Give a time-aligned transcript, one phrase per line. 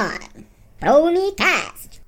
[0.00, 0.46] on
[0.80, 1.99] Brony Cast.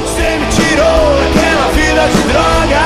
[0.00, 2.80] Você me tirou daquela vida de droga.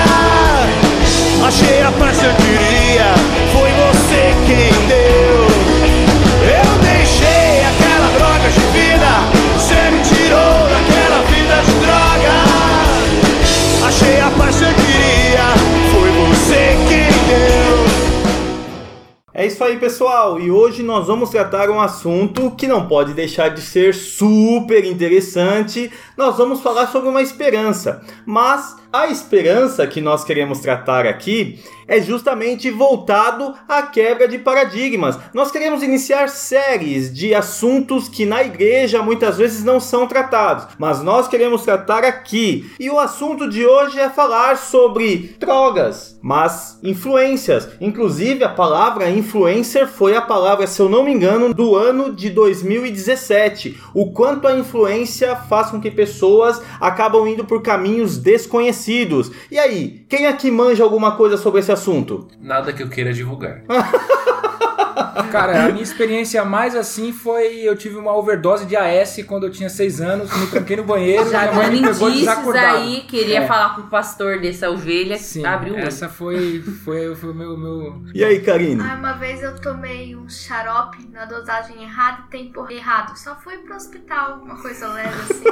[1.47, 3.15] Achei a paz que eu queria,
[3.53, 5.46] foi você quem deu.
[19.39, 20.41] É isso aí, pessoal.
[20.41, 25.93] E hoje nós vamos tratar um assunto que não pode deixar de ser super interessante.
[26.17, 28.01] Nós vamos falar sobre uma esperança.
[28.25, 31.59] Mas a esperança que nós queremos tratar aqui
[31.89, 35.19] é justamente voltado à quebra de paradigmas.
[35.33, 41.03] Nós queremos iniciar séries de assuntos que na igreja muitas vezes não são tratados, mas
[41.03, 42.69] nós queremos tratar aqui.
[42.81, 47.69] E o assunto de hoje é falar sobre drogas, mas influências.
[47.81, 52.31] Inclusive a palavra influencer foi a palavra, se eu não me engano, do ano de
[52.31, 53.79] 2017.
[53.95, 58.86] O quanto a influência faz com que pessoas acabam indo por caminhos desconhecidos.
[59.51, 62.29] E aí, quem aqui manja alguma coisa sobre esse assunto?
[62.41, 63.63] Nada que eu queira divulgar.
[65.31, 69.51] Cara, a minha experiência mais assim foi eu tive uma overdose de AS quando eu
[69.51, 73.01] tinha 6 anos, me tranquei no banheiro, Já minha mãe me dando pegou indícios aí,
[73.03, 73.47] queria É.
[73.47, 75.87] falar com o pastor dessa ovelha, Sim, abriu o olho.
[75.87, 78.81] essa foi foi foi o meu meu E aí, Karine?
[78.83, 83.17] Ah, uma vez eu tomei um xarope na dosagem errada e tempo errado.
[83.19, 85.45] Só fui pro hospital, uma coisa leve assim.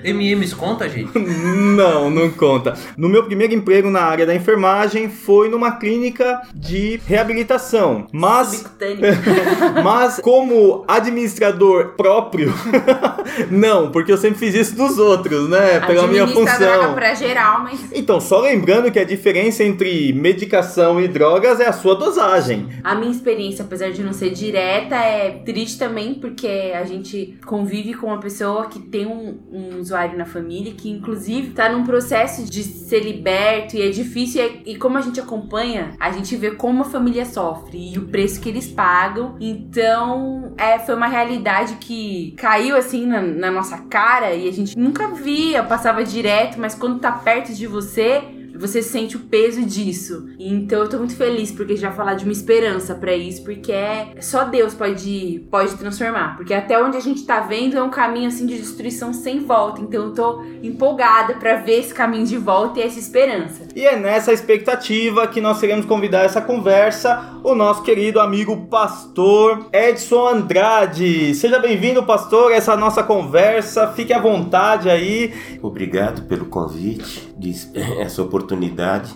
[0.04, 1.18] MMs conta, gente?
[1.18, 2.74] Não, não conta.
[2.96, 8.06] No meu primeiro emprego na área da enfermagem foi numa clínica de reabilitação.
[8.12, 8.64] Mas,
[9.82, 12.52] mas como administrador próprio,
[13.50, 15.80] não, porque eu sempre fiz isso dos outros, né?
[15.80, 16.94] Pela minha função.
[16.94, 21.72] pra geral, mas Então, só lembrando que a diferença entre medicação e drogas é a
[21.72, 22.68] sua dosagem.
[22.82, 27.94] a minha experiência, apesar de não ser direta, é triste também, porque a gente convive
[27.94, 32.44] com uma pessoa que tem um, um usuário na família, que inclusive tá num processo
[32.44, 34.42] de ser liberto e é difícil.
[34.64, 38.08] E, e como a gente acompanha, a gente vê como a família sofre e o
[38.08, 39.36] preço que eles pagam.
[39.40, 44.78] Então, é, foi uma realidade que caiu assim na, na nossa cara e a gente
[44.78, 50.28] nunca via, passava direto, mas quando tá perto de você, você sente o peso disso.
[50.38, 54.12] Então eu tô muito feliz porque já falar de uma esperança para isso, porque é
[54.20, 58.28] só Deus pode pode transformar, porque até onde a gente tá vendo é um caminho
[58.28, 59.80] assim de destruição sem volta.
[59.80, 63.68] Então eu tô empolgada para ver esse caminho de volta e essa esperança.
[63.74, 69.66] E é nessa expectativa que nós queremos convidar essa conversa o nosso querido amigo pastor
[69.72, 71.34] Edson Andrade.
[71.34, 73.88] Seja bem-vindo, pastor, a essa nossa conversa.
[73.92, 75.32] Fique à vontade aí.
[75.62, 77.54] Obrigado pelo convite, de,
[77.98, 78.49] essa oportunidade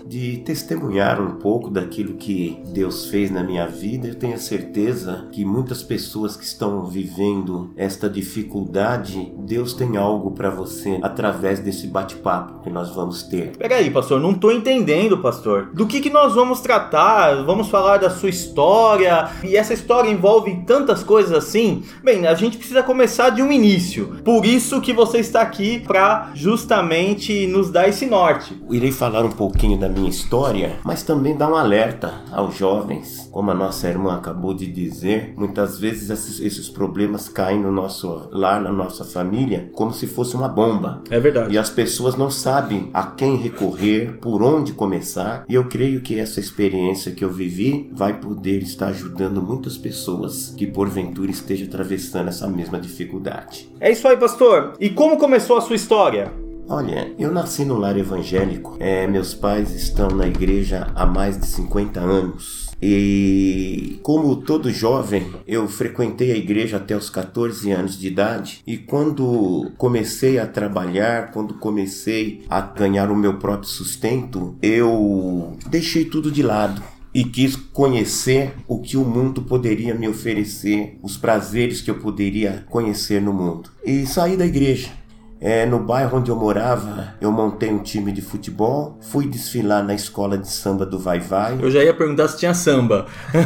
[0.07, 4.09] de testemunhar um pouco daquilo que Deus fez na minha vida.
[4.09, 10.51] Eu tenho certeza que muitas pessoas que estão vivendo esta dificuldade, Deus tem algo para
[10.51, 13.57] você através desse bate-papo que nós vamos ter.
[13.57, 15.71] Peraí, pastor, não tô entendendo, pastor.
[15.75, 17.45] Do que, que nós vamos tratar?
[17.45, 21.83] Vamos falar da sua história e essa história envolve tantas coisas assim.
[22.03, 24.17] Bem, a gente precisa começar de um início.
[24.25, 28.61] Por isso que você está aqui para justamente nos dar esse norte.
[28.71, 33.29] Irei falar um pouquinho da minha história, mas também dar um alerta aos jovens.
[33.33, 38.29] Como a nossa irmã acabou de dizer, muitas vezes esses, esses problemas caem no nosso
[38.31, 41.03] lar, na nossa família, como se fosse uma bomba.
[41.11, 41.55] É verdade.
[41.55, 45.45] E as pessoas não sabem a quem recorrer, por onde começar.
[45.49, 50.55] E eu creio que essa experiência que eu vivi vai poder estar ajudando muitas pessoas
[50.57, 53.69] que porventura estejam atravessando essa mesma dificuldade.
[53.81, 54.75] É isso aí, pastor.
[54.79, 56.44] E como começou a sua história?
[56.67, 58.77] Olha, eu nasci no lar evangélico.
[58.81, 62.71] É, meus pais estão na igreja há mais de 50 anos.
[62.81, 68.63] E como todo jovem, eu frequentei a igreja até os 14 anos de idade.
[68.67, 76.07] E quando comecei a trabalhar, quando comecei a ganhar o meu próprio sustento, eu deixei
[76.07, 76.83] tudo de lado
[77.13, 82.65] e quis conhecer o que o mundo poderia me oferecer, os prazeres que eu poderia
[82.69, 83.71] conhecer no mundo.
[83.85, 85.04] E saí da igreja.
[85.45, 89.93] É, no bairro onde eu morava, eu montei um time de futebol, fui desfilar na
[89.95, 91.59] escola de samba do Vai Vai.
[91.61, 93.05] Eu já ia perguntar se tinha samba.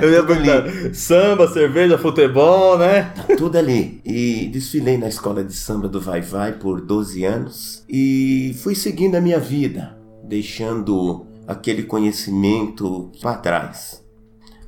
[0.00, 3.12] eu ia perguntar samba, cerveja, futebol, né?
[3.14, 4.00] Tá tudo ali.
[4.06, 9.16] E desfilei na escola de samba do Vai Vai por 12 anos e fui seguindo
[9.16, 14.02] a minha vida, deixando aquele conhecimento para trás.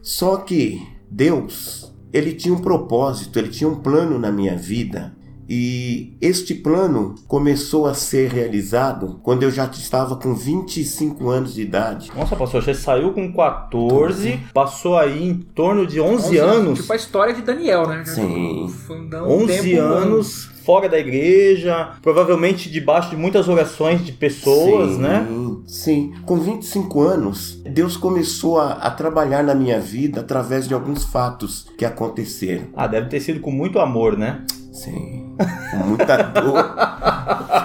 [0.02, 5.14] Só que Deus, ele tinha um propósito, ele tinha um plano na minha vida.
[5.52, 11.62] E este plano começou a ser realizado quando eu já estava com 25 anos de
[11.62, 12.08] idade.
[12.16, 16.78] Nossa, pastor, você saiu com 14, passou aí em torno de 11, anos.
[16.78, 18.04] Tipo a história de Daniel, né?
[18.04, 18.72] Sim.
[18.86, 19.10] Foi um
[19.42, 25.26] 11 tempo- anos fora da igreja, provavelmente debaixo de muitas orações de pessoas, sim, né?
[25.66, 26.12] Sim.
[26.24, 31.66] Com 25 anos, Deus começou a, a trabalhar na minha vida através de alguns fatos
[31.76, 32.66] que aconteceram.
[32.76, 34.44] Ah, deve ter sido com muito amor, né?
[34.72, 35.34] Sim.
[35.72, 36.64] Com muita dor.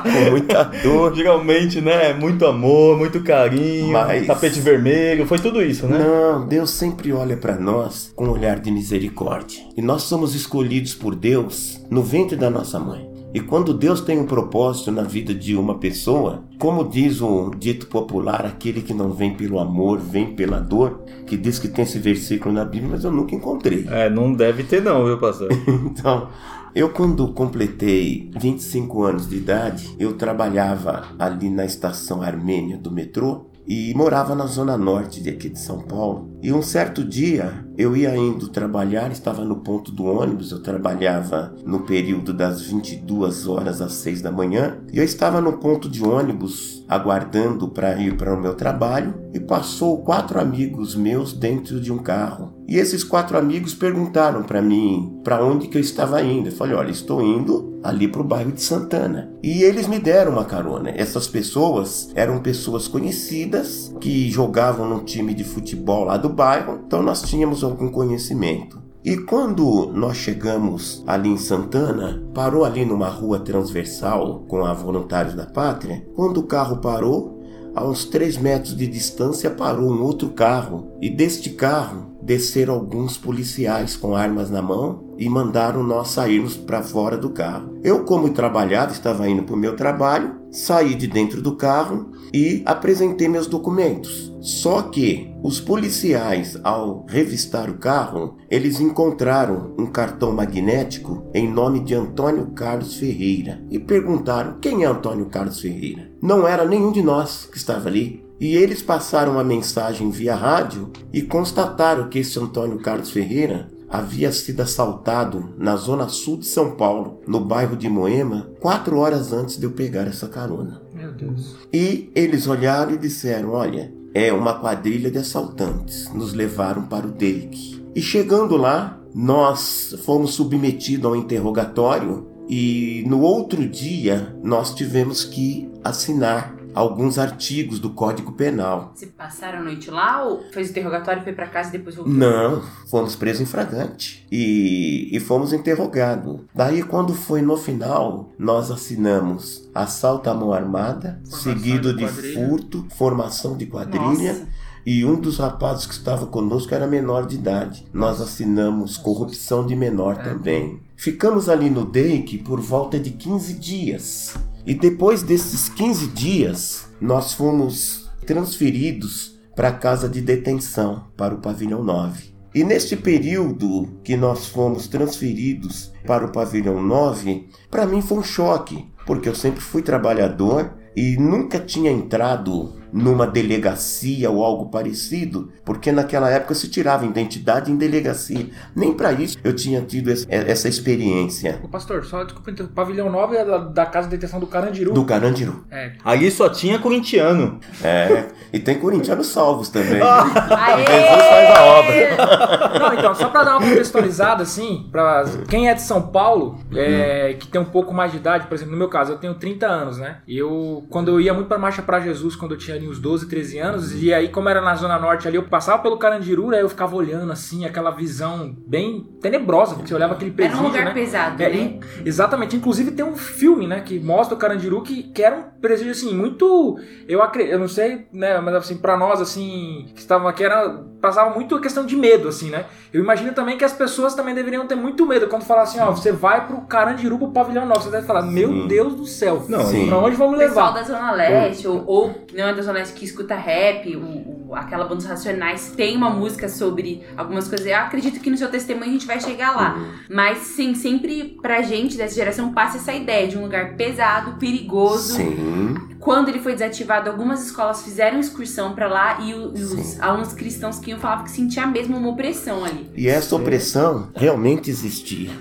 [0.04, 1.16] com muita dor.
[1.16, 2.14] Geralmente, né?
[2.14, 5.98] Muito amor, muito carinho, Mas- tapete vermelho, foi tudo isso, né?
[6.00, 9.64] Não, Deus sempre olha para nós com um olhar de misericórdia.
[9.76, 13.10] E nós somos escolhidos por Deus no ventre da nossa mãe.
[13.34, 17.88] E quando Deus tem um propósito na vida de uma pessoa, como diz um dito
[17.88, 22.00] popular, aquele que não vem pelo amor, vem pela dor, que diz que tem esse
[22.00, 23.86] versículo na Bíblia, mas eu nunca encontrei.
[23.90, 25.50] É, não deve ter não, viu, pastor?
[25.68, 26.30] Então,
[26.76, 33.46] eu quando completei 25 anos de idade, eu trabalhava ali na estação Armênia do metrô
[33.66, 36.38] e morava na zona norte de aqui de São Paulo.
[36.44, 41.54] E um certo dia eu ia indo trabalhar, estava no ponto do ônibus, eu trabalhava
[41.66, 46.04] no período das 22 horas às 6 da manhã, e eu estava no ponto de
[46.04, 51.92] ônibus aguardando para ir para o meu trabalho e passou quatro amigos meus dentro de
[51.92, 52.54] um carro.
[52.68, 56.50] E esses quatro amigos perguntaram para mim para onde que eu estava indo.
[56.50, 59.32] Eu falei: "Olha, estou indo ali para o bairro de Santana".
[59.44, 60.90] E eles me deram uma carona.
[60.90, 67.04] Essas pessoas eram pessoas conhecidas que jogavam num time de futebol lá do bairro, então
[67.04, 68.82] nós tínhamos algum conhecimento.
[69.04, 75.36] E quando nós chegamos ali em Santana, parou ali numa rua transversal com a Voluntários
[75.36, 76.08] da Pátria.
[76.16, 77.40] Quando o carro parou,
[77.76, 80.88] a uns 3 metros de distância parou um outro carro.
[81.00, 86.82] E deste carro desceram alguns policiais com armas na mão e mandaram nós sairmos para
[86.82, 87.78] fora do carro.
[87.84, 92.62] Eu, como trabalhava, estava indo para o meu trabalho, saí de dentro do carro e
[92.66, 94.34] apresentei meus documentos.
[94.42, 101.80] Só que os policiais, ao revistar o carro, eles encontraram um cartão magnético em nome
[101.80, 106.12] de Antônio Carlos Ferreira e perguntaram quem é Antônio Carlos Ferreira.
[106.22, 108.24] Não era nenhum de nós que estava ali.
[108.40, 114.32] E eles passaram uma mensagem via rádio e constataram que esse Antônio Carlos Ferreira havia
[114.32, 119.58] sido assaltado na zona sul de São Paulo, no bairro de Moema, quatro horas antes
[119.58, 120.82] de eu pegar essa carona.
[120.94, 121.56] Meu Deus.
[121.74, 126.12] E eles olharam e disseram: Olha, é uma quadrilha de assaltantes.
[126.14, 127.84] Nos levaram para o Dake.
[127.96, 135.70] E chegando lá, nós fomos submetidos ao interrogatório e no outro dia nós tivemos que
[135.84, 138.92] assinar alguns artigos do Código Penal.
[138.94, 142.14] Você passaram a noite lá ou fez o interrogatório, foi pra casa e depois voltou?
[142.14, 146.42] Não, fomos presos em flagrante e, e fomos interrogados.
[146.54, 152.34] Daí, quando foi no final, nós assinamos assalto à mão armada, Formação seguido de de,
[152.34, 154.34] furto, formação de quadrilha.
[154.34, 154.48] Nossa.
[154.86, 157.88] E um dos rapazes que estava conosco era menor de idade.
[157.92, 160.24] Nós assinamos corrupção de menor É.
[160.24, 160.80] também.
[160.96, 164.36] Ficamos ali no DEIC por volta de 15 dias.
[164.66, 171.40] E depois desses 15 dias, nós fomos transferidos para a casa de detenção, para o
[171.40, 172.36] pavilhão 9.
[172.54, 178.24] E neste período que nós fomos transferidos para o pavilhão 9, para mim foi um
[178.24, 185.52] choque, porque eu sempre fui trabalhador e nunca tinha entrado numa delegacia ou algo parecido,
[185.66, 188.48] porque naquela época se tirava identidade em delegacia.
[188.76, 193.10] Nem para isso eu tinha tido essa- essa experiência Ô, pastor, só desculpa, então, pavilhão
[193.12, 194.94] 9 é da, da casa de detenção do Carandiru.
[194.94, 195.66] do Carandiru.
[195.70, 195.94] É.
[196.04, 197.60] Ali só tinha corintiano.
[197.84, 200.00] É, e tem corintianos salvos também.
[200.02, 200.86] Aê!
[200.86, 202.80] Jesus faz a obra.
[202.80, 207.36] Não, então, só pra dar uma contextualizada, assim, pra quem é de São Paulo, é,
[207.40, 209.66] que tem um pouco mais de idade, por exemplo, no meu caso, eu tenho 30
[209.68, 210.18] anos, né?
[210.28, 213.28] Eu, quando eu ia muito pra Marcha pra Jesus, quando eu tinha ali uns 12,
[213.28, 216.62] 13 anos, e aí, como era na Zona Norte ali, eu passava pelo Carandiru, aí
[216.62, 220.68] eu ficava olhando, assim, aquela visão bem tenebrosa, porque você olhava aquele Era presídio, um
[220.68, 220.94] lugar né?
[220.94, 221.56] pesado, É, né?
[221.56, 222.56] in- exatamente.
[222.56, 226.14] Inclusive tem um filme, né, que mostra o Carandiru que, que era um presídio assim
[226.16, 226.78] muito,
[227.08, 230.84] eu acredito, eu não sei, né, mas assim para nós assim que estavam aqui era
[231.02, 232.66] passava muito a questão de medo assim, né?
[232.92, 235.92] Eu imagino também que as pessoas também deveriam ter muito medo quando falar assim, ó,
[235.92, 238.68] você vai pro Carandiru pro pavilhão 9, você deve falar, meu Sim.
[238.68, 239.44] Deus do céu.
[239.48, 239.88] Não, Sim.
[239.88, 240.80] Pra onde vamos O pessoal levar?
[240.80, 244.56] da Zona Leste, ou, ou que não é da Leste, que escuta rap, o, o-
[244.56, 247.66] aquela banda dos Racionais, tem uma música sobre algumas coisas.
[247.68, 249.78] Eu acredito que no seu testemunho a gente vai chegar lá.
[250.10, 255.16] Mas sim, sempre pra gente dessa geração passa essa ideia de um lugar pesado, perigoso.
[255.16, 255.76] Sim.
[256.00, 260.78] Quando ele foi desativado, algumas escolas fizeram excursão pra lá e, e os alunos cristãos
[260.78, 262.90] que iam falavam que sentiam mesmo uma opressão ali.
[262.96, 265.32] E essa opressão realmente existia.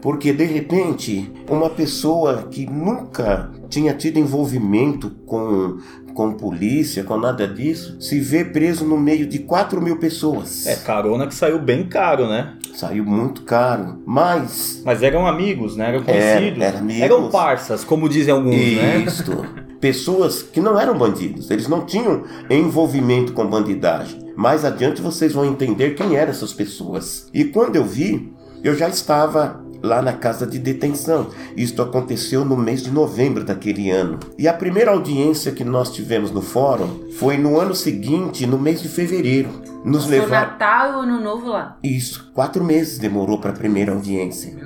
[0.00, 5.78] Porque de repente, uma pessoa que nunca tinha tido envolvimento com,
[6.14, 10.66] com polícia, com nada disso, se vê preso no meio de 4 mil pessoas.
[10.66, 12.54] É, carona que saiu bem caro, né?
[12.74, 14.02] Saiu muito caro.
[14.06, 14.80] Mas.
[14.84, 15.88] Mas eram amigos, né?
[15.88, 16.62] Eram Era- conhecidos.
[16.62, 17.02] era amigos.
[17.02, 18.98] Eram parças, como dizem alguns, né?
[19.06, 19.44] Isto.
[19.80, 24.32] Pessoas que não eram bandidos, eles não tinham envolvimento com bandidagem.
[24.36, 27.28] Mais adiante vocês vão entender quem eram essas pessoas.
[27.34, 31.28] E quando eu vi, eu já estava lá na casa de detenção.
[31.56, 34.18] Isto aconteceu no mês de novembro daquele ano.
[34.38, 38.80] E a primeira audiência que nós tivemos no fórum foi no ano seguinte, no mês
[38.80, 39.50] de fevereiro.
[39.84, 40.52] Nos Foi levaram.
[40.52, 41.76] Natal e o Ano Novo lá.
[41.82, 44.56] Isso, quatro meses demorou para a primeira audiência.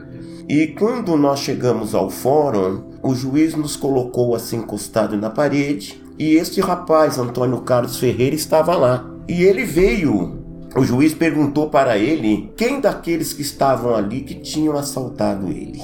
[0.48, 6.34] E quando nós chegamos ao fórum, o juiz nos colocou assim encostado na parede e
[6.34, 9.04] este rapaz, Antônio Carlos Ferreira, estava lá.
[9.28, 10.37] E ele veio.
[10.78, 15.82] O juiz perguntou para ele quem daqueles que estavam ali que tinham assaltado ele.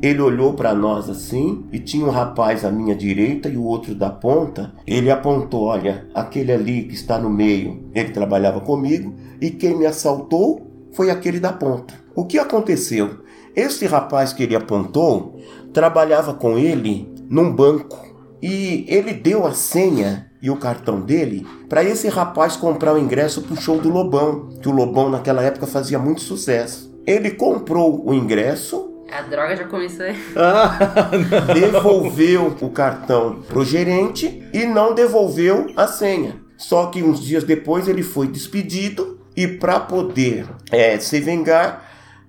[0.00, 3.94] Ele olhou para nós assim e tinha um rapaz à minha direita e o outro
[3.94, 4.72] da ponta.
[4.86, 9.84] Ele apontou: Olha, aquele ali que está no meio, ele trabalhava comigo e quem me
[9.84, 11.92] assaltou foi aquele da ponta.
[12.14, 13.18] O que aconteceu?
[13.54, 15.38] Este rapaz que ele apontou
[15.74, 18.02] trabalhava com ele num banco
[18.40, 23.40] e ele deu a senha e o cartão dele para esse rapaz comprar o ingresso
[23.42, 26.92] para o show do Lobão, que o Lobão naquela época fazia muito sucesso.
[27.06, 30.06] Ele comprou o ingresso, A droga já começou.
[31.54, 36.40] devolveu o cartão pro gerente e não devolveu a senha.
[36.56, 41.81] Só que uns dias depois ele foi despedido e para poder é, se vingar,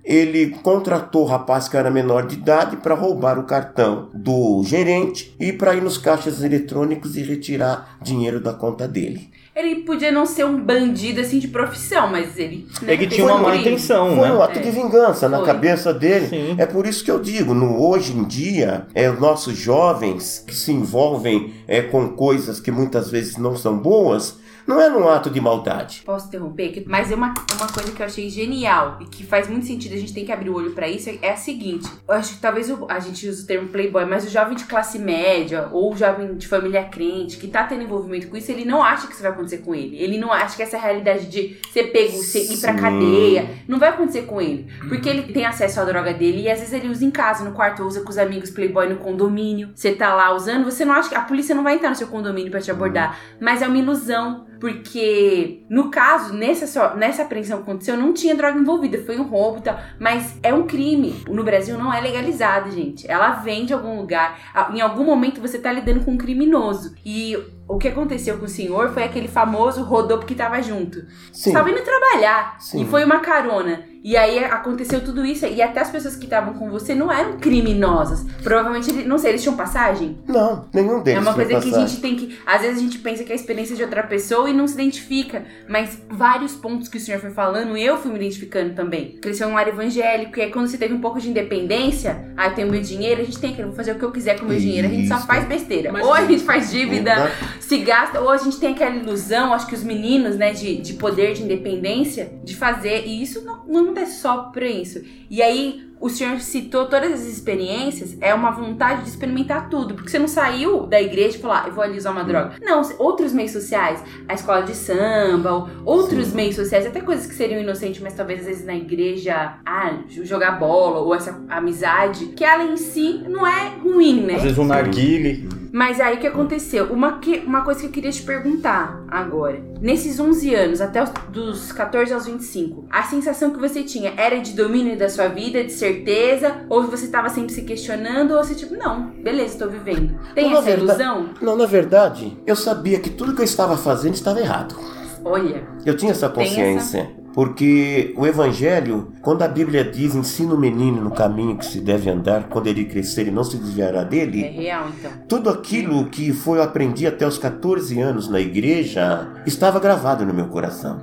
[0.04, 5.34] ele contratou o rapaz que era menor de idade para roubar o cartão do gerente
[5.40, 9.32] e para ir nos caixas eletrônicos e retirar dinheiro da conta dele.
[9.56, 12.66] Ele podia não ser um bandido assim de profissão, mas ele.
[12.82, 14.34] né, tinha uma má intenção, Foi né?
[14.34, 15.46] um ato de vingança na Foi.
[15.46, 16.26] cabeça dele.
[16.26, 16.56] Sim.
[16.58, 20.54] É por isso que eu digo, no, hoje em dia, é, os nossos jovens que
[20.54, 25.28] se envolvem é, com coisas que muitas vezes não são boas, Não é num ato
[25.30, 26.02] de maldade.
[26.04, 26.82] Posso interromper?
[26.86, 29.98] Mas é uma, uma coisa que eu achei genial e que faz muito sentido, a
[29.98, 31.88] gente tem que abrir o olho pra isso, é a seguinte.
[32.08, 34.64] Eu acho que talvez o- a gente use o termo playboy, mas o jovem de
[34.64, 38.64] classe média ou o jovem de família crente que tá tendo envolvimento com isso, ele
[38.64, 39.96] não acha que isso vai acontecer com ele.
[40.02, 43.90] Ele não acha que essa realidade de ser pego, ser, ir pra cadeia, não vai
[43.90, 44.66] acontecer com ele.
[44.88, 47.52] Porque ele tem acesso à droga dele e às vezes ele usa em casa, no
[47.52, 49.70] quarto, usa com os amigos playboy no condomínio.
[49.74, 52.06] Você tá lá usando, você não acha que a polícia não vai entrar no seu
[52.08, 53.18] condomínio pra te abordar.
[53.40, 58.58] Mas é uma ilusão, porque no caso, nessa, nessa apreensão que aconteceu, não tinha droga
[58.58, 59.78] envolvida, foi um roubo e tal.
[59.98, 61.22] Mas é um crime.
[61.28, 63.10] No Brasil não é legalizado, gente.
[63.10, 64.70] Ela vem de algum lugar.
[64.72, 66.94] Em algum momento você tá lidando com um criminoso.
[67.04, 71.04] E o que aconteceu com o senhor foi aquele famoso rodopo que tava junto.
[71.32, 71.50] Sim.
[71.50, 72.82] Estava indo trabalhar Sim.
[72.82, 73.82] e foi uma carona.
[74.06, 75.46] E aí aconteceu tudo isso.
[75.46, 78.22] E até as pessoas que estavam com você não eram criminosas.
[78.42, 80.18] Provavelmente, ele- não sei, eles tinham passagem?
[80.28, 81.88] Não, nenhum deles É uma coisa que a passagem.
[81.88, 82.38] gente tem que.
[82.44, 84.74] Às vezes a gente pensa que é a experiência de outra pessoa e não se
[84.74, 85.46] identifica.
[85.66, 89.16] Mas vários pontos que o senhor foi falando, eu fui me identificando também.
[89.22, 92.54] Cresceu um lar evangélico, e aí quando você teve um pouco de independência, ah, eu
[92.54, 94.48] tenho meu dinheiro, a gente tem que vou fazer o que eu quiser com o
[94.50, 94.86] meu dinheiro.
[94.86, 95.26] A gente só Isso.
[95.26, 95.90] faz besteira.
[95.90, 97.32] Mas- ou a gente faz dívida.
[97.60, 100.94] Se gasta, ou a gente tem aquela ilusão, acho que os meninos, né, de, de
[100.94, 103.06] poder, de independência, de fazer.
[103.06, 105.02] E isso não, não é só pra isso.
[105.30, 109.94] E aí, o senhor citou todas as experiências, é uma vontade de experimentar tudo.
[109.94, 112.56] Porque você não saiu da igreja e falou, ah, eu vou ali usar uma droga.
[112.60, 116.36] Não, outros meios sociais, a escola de samba, ou outros Sim.
[116.36, 120.58] meios sociais, até coisas que seriam inocentes, mas talvez às vezes na igreja, ah, jogar
[120.58, 124.34] bola, ou essa amizade, que ela em si não é ruim, né?
[124.34, 125.63] Às vezes um narguile.
[125.74, 126.92] Mas aí o que aconteceu?
[126.92, 129.60] Uma, que, uma coisa que eu queria te perguntar agora.
[129.80, 134.38] Nesses 11 anos, até os, dos 14 aos 25, a sensação que você tinha era
[134.40, 136.64] de domínio da sua vida, de certeza?
[136.70, 138.36] Ou você estava sempre se questionando?
[138.36, 140.14] Ou você tipo, não, beleza, estou vivendo.
[140.32, 141.30] Tem Não, essa verdade- ilusão?
[141.42, 144.76] Não, na verdade, eu sabia que tudo que eu estava fazendo estava errado.
[145.24, 147.10] Olha, Eu tinha essa consciência.
[147.34, 152.08] Porque o Evangelho, quando a Bíblia diz ensina o menino no caminho que se deve
[152.08, 155.10] andar, quando ele crescer ele não se desviará é dele, real então.
[155.26, 160.32] tudo aquilo que foi eu aprendi até os 14 anos na igreja estava gravado no
[160.32, 161.00] meu coração.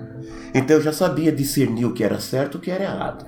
[0.53, 3.25] Então eu já sabia discernir o que era certo e o que era errado.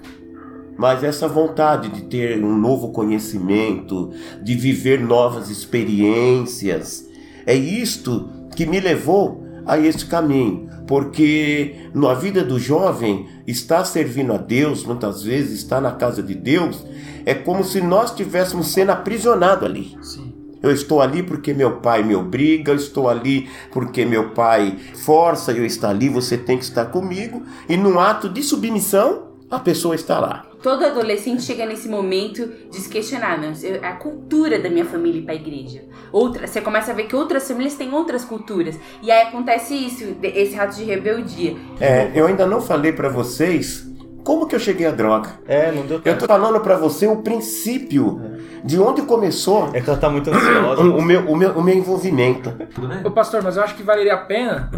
[0.78, 7.06] Mas essa vontade de ter um novo conhecimento, de viver novas experiências,
[7.46, 10.70] é isto que me levou a esse caminho.
[10.88, 16.36] Porque na vida do jovem, estar servindo a Deus, muitas vezes estar na casa de
[16.36, 16.86] Deus,
[17.26, 19.98] é como se nós estivéssemos sendo aprisionados ali.
[20.02, 20.34] Sim.
[20.62, 25.52] Eu estou ali porque meu pai me obriga, eu estou ali porque meu pai força
[25.52, 27.44] eu estar ali, você tem que estar comigo.
[27.68, 30.46] E num ato de submissão, a pessoa está lá.
[30.64, 35.20] Todo adolescente chega nesse momento de se questionar, não, eu- a cultura da minha família
[35.20, 35.82] ir pra igreja.
[36.12, 38.80] Outra, você começa a ver que outras famílias têm outras culturas.
[39.02, 41.56] E aí acontece isso, esse rato de rebeldia.
[41.82, 43.86] É, eu ainda não falei pra vocês
[44.24, 45.32] como que eu cheguei à droga.
[45.46, 46.20] É, não deu Eu tempo.
[46.20, 48.22] tô falando pra você o princípio
[48.64, 50.82] de onde começou É que ela tá muito ansiosa.
[50.82, 52.54] o, o meu, o, meu, o meu envolvimento.
[53.04, 54.72] Ô pastor, mas eu acho que valeria a pena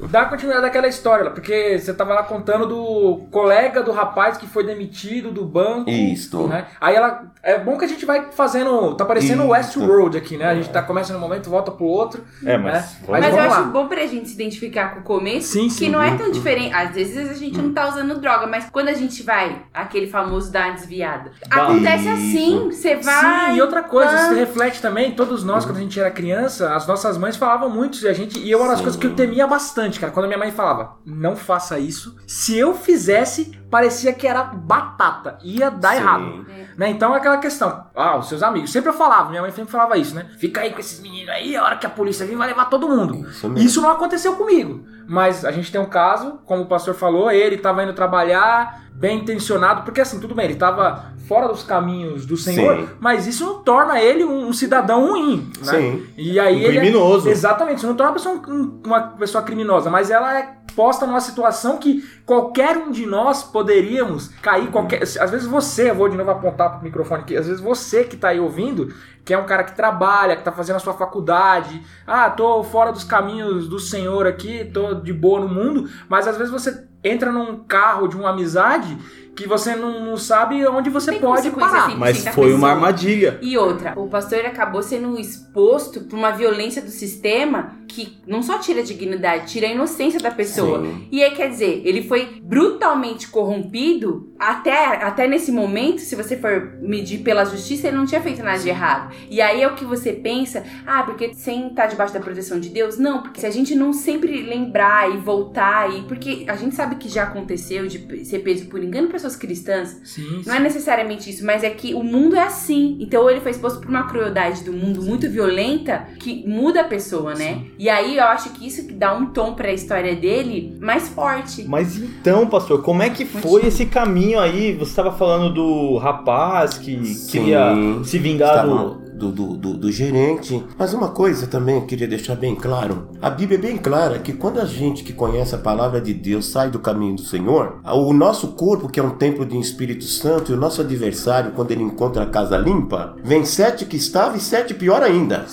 [0.00, 4.64] dar continuidade àquela história, porque você tava lá contando do colega do rapaz que foi
[4.64, 5.90] demitido do banco.
[5.90, 6.46] Isto.
[6.46, 6.66] Né?
[6.80, 7.32] Aí ela.
[7.42, 8.94] É bom que a gente vai fazendo.
[8.94, 9.78] Tá parecendo o Isso.
[9.78, 10.46] Westworld aqui, né?
[10.46, 12.24] A gente tá começa num momento, volta pro outro.
[12.44, 12.72] É, mas.
[12.72, 12.88] né?
[13.08, 13.66] Mas eu vamos acho lá.
[13.66, 15.84] bom pra gente se identificar com o começo, Sim, sim.
[15.84, 16.72] que não é tão diferente.
[16.74, 20.50] Às vezes a gente não tá usando droga, mas quando a gente vai, aquele famoso
[20.50, 21.32] dar uma desviada.
[21.50, 22.12] Acontece Isso.
[22.12, 23.50] assim, você vai.
[23.50, 26.74] Sim, e outra coisa, ah, se reflete também, todos nós, quando a gente era criança,
[26.74, 28.38] as nossas mães falavam muito e a gente.
[28.38, 30.12] E é uma das coisas que eu temia bastante, cara.
[30.12, 32.16] Quando a minha mãe falava, não faça isso.
[32.26, 35.38] Se eu fizesse, parecia que era batata.
[35.42, 35.96] Ia dar Sim.
[35.96, 36.46] errado.
[36.76, 36.90] Né?
[36.90, 37.86] Então é aquela questão.
[37.94, 38.70] Ah, os seus amigos.
[38.70, 40.26] Sempre eu falava, minha mãe sempre falava isso, né?
[40.38, 42.88] Fica aí com esses meninos aí, a hora que a polícia vir vai levar todo
[42.88, 43.28] mundo.
[43.28, 43.66] Isso mesmo.
[43.66, 44.84] Isso não aconteceu comigo.
[45.06, 49.18] Mas a gente tem um caso, como o pastor falou, ele estava indo trabalhar, bem
[49.18, 52.88] intencionado, porque assim, tudo bem, ele estava fora dos caminhos do Senhor, Sim.
[53.00, 55.72] mas isso não torna ele um, um cidadão ruim, né?
[55.72, 56.06] Sim.
[56.16, 57.28] E aí Um ele é- criminoso.
[57.28, 61.20] Exatamente, isso não torna uma pessoa, um- uma pessoa criminosa, mas ela é posta numa
[61.20, 65.02] situação que qualquer um de nós poderíamos cair qualquer.
[65.02, 68.16] Às vezes você, eu vou de novo apontar pro microfone aqui, às vezes você que
[68.16, 71.82] tá aí ouvindo, que é um cara que trabalha, que tá fazendo a sua faculdade,
[72.06, 76.36] ah, tô fora dos caminhos do Senhor aqui, tô de boa no mundo, mas às
[76.36, 78.96] vezes você entra num carro de uma amizade
[79.34, 81.86] que você não, não sabe onde você Tem pode parar.
[81.86, 81.96] assim?
[81.96, 83.38] Mas foi uma armadilha.
[83.42, 88.58] E outra, o pastor acabou sendo exposto por uma violência do sistema que não só
[88.58, 90.82] tira a dignidade, tira a inocência da pessoa.
[90.82, 91.08] Sim.
[91.12, 96.76] E aí, quer dizer, ele foi brutalmente corrompido até, até nesse momento, se você for
[96.80, 99.14] medir pela justiça, ele não tinha feito nada de errado.
[99.30, 102.68] E aí é o que você pensa, ah, porque sem estar debaixo da proteção de
[102.68, 102.98] Deus?
[102.98, 106.96] Não, porque se a gente não sempre lembrar e voltar, e porque a gente sabe
[106.96, 111.44] que já aconteceu de ser preso por engano pessoas cristãs, Sim, não é necessariamente isso,
[111.44, 112.96] mas é que o mundo é assim.
[113.00, 117.34] Então ele foi exposto por uma crueldade do mundo muito violenta que muda a pessoa,
[117.34, 117.62] né?
[117.78, 121.64] E aí eu acho que isso que dá um tom pra história dele mais forte.
[121.66, 124.74] Mas então, pastor, como é que foi esse caminho aí?
[124.74, 127.30] Você estava falando do rapaz que Sim.
[127.30, 129.04] queria se vingar do.
[129.14, 130.64] Do, do, do, do gerente.
[130.76, 134.32] Mas uma coisa também eu queria deixar bem claro: a Bíblia é bem clara que
[134.32, 138.12] quando a gente que conhece a palavra de Deus sai do caminho do Senhor, o
[138.12, 141.82] nosso corpo, que é um templo de Espírito Santo, e o nosso adversário, quando ele
[141.82, 145.46] encontra a casa limpa, vem sete que estava e sete pior ainda.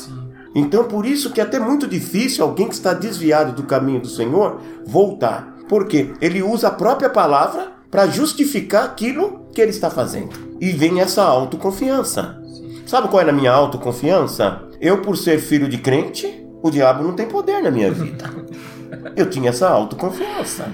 [0.54, 4.08] Então, por isso que é até muito difícil alguém que está desviado do caminho do
[4.08, 5.56] Senhor voltar.
[5.70, 10.32] Porque ele usa a própria palavra para justificar aquilo que ele está fazendo.
[10.60, 12.41] E vem essa autoconfiança.
[12.92, 14.64] Sabe qual é a minha autoconfiança?
[14.82, 18.30] Eu, por ser filho de crente, o diabo não tem poder na minha vida.
[19.16, 20.68] Eu tinha essa autoconfiança.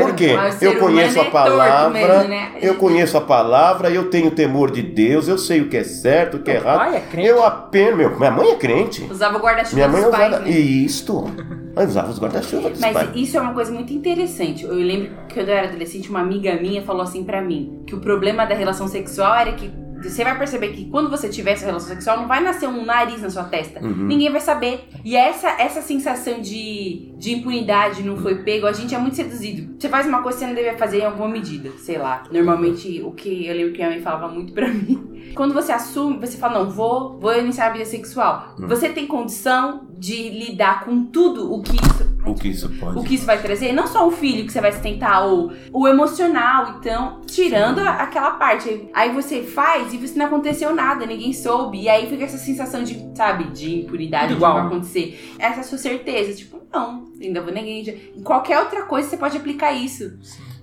[0.00, 0.30] Por quê?
[0.62, 2.52] Eu conheço a é palavra, mesmo, né?
[2.62, 6.38] eu conheço a palavra, eu tenho temor de Deus, eu sei o que é certo,
[6.38, 6.78] o que é errado.
[6.78, 7.28] pai é crente?
[7.28, 9.06] Eu apenas, meu, minha mãe é crente.
[9.10, 10.50] Usava o guarda-chuva Minha mãe usava né?
[10.50, 11.30] isto.
[11.76, 13.10] Eu usava os guarda-chuva dos Mas pais.
[13.14, 14.64] isso é uma coisa muito interessante.
[14.64, 17.94] Eu lembro que quando eu era adolescente, uma amiga minha falou assim pra mim: que
[17.94, 21.66] o problema da relação sexual era que você vai perceber que quando você tiver essa
[21.66, 23.80] relação sexual, não vai nascer um nariz na sua testa.
[23.80, 24.06] Uhum.
[24.06, 24.88] Ninguém vai saber.
[25.04, 29.74] E essa, essa sensação de, de impunidade não foi pego, a gente é muito seduzido.
[29.78, 32.24] Você faz uma coisa que você não deveria fazer em alguma medida, sei lá.
[32.30, 35.32] Normalmente, o que eu lembro que a minha mãe falava muito pra mim.
[35.34, 38.54] Quando você assume, você fala, não, vou, vou iniciar a vida sexual.
[38.58, 38.66] Hum.
[38.66, 42.16] Você tem condição de lidar com tudo o que isso.
[42.24, 42.98] O que isso pode?
[42.98, 45.88] O que isso vai trazer, não só o filho que você vai sustentar, ou o
[45.88, 48.88] emocional, então, tirando a- aquela parte.
[48.94, 51.80] Aí- você faz e você não aconteceu nada, ninguém soube.
[51.82, 54.54] E aí fica essa sensação de, sabe, de impunidade, de Igual.
[54.54, 55.34] não vai acontecer.
[55.38, 58.12] Essa é sua certeza, tipo, não, ainda vou ninguém.
[58.16, 60.12] Em qualquer outra coisa você pode aplicar isso.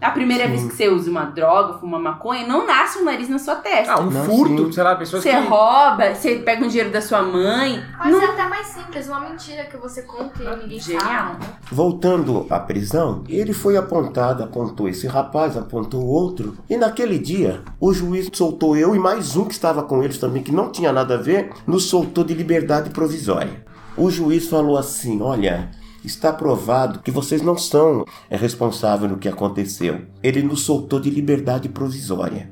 [0.01, 0.49] A primeira Sim.
[0.51, 3.93] vez que você usa uma droga, fuma maconha, não nasce um nariz na sua testa.
[3.93, 4.71] Ah, um Não, furto, sim.
[4.71, 5.35] sei lá, pessoas Você que...
[5.47, 7.83] rouba, você pega o dinheiro da sua mãe.
[7.99, 11.03] Mas Não- é até mais simples, uma mentira que você conta e ninguém Genial.
[11.33, 11.45] sabe.
[11.69, 17.93] Voltando à prisão, ele foi apontado, apontou esse rapaz, apontou outro, e naquele dia o
[17.93, 21.15] juiz soltou eu e mais um que estava com eles também, que não tinha nada
[21.15, 23.65] a ver, nos soltou de liberdade provisória.
[23.97, 25.71] O juiz falou assim: Olha,
[26.03, 30.01] está provado que vocês não são é, responsáveis no que aconteceu.
[30.23, 32.51] Ele nos soltou de liberdade provisória.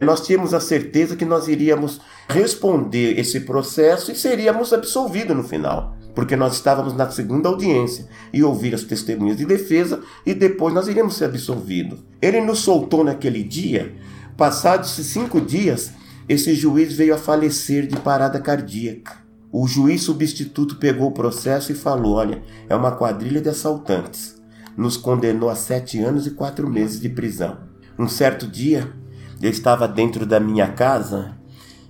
[0.00, 5.96] Nós tínhamos a certeza que nós iríamos responder esse processo e seríamos absolvidos no final,
[6.14, 10.88] porque nós estávamos na segunda audiência e ouvir as testemunhas de defesa e depois nós
[10.88, 12.04] iríamos ser absolvidos.
[12.20, 13.94] Ele nos soltou naquele dia,
[14.36, 15.92] passados cinco dias,
[16.28, 19.25] esse juiz veio a falecer de parada cardíaca.
[19.58, 24.36] O juiz substituto pegou o processo e falou: Olha, é uma quadrilha de assaltantes.
[24.76, 27.56] Nos condenou a sete anos e quatro meses de prisão.
[27.98, 28.92] Um certo dia,
[29.40, 31.38] eu estava dentro da minha casa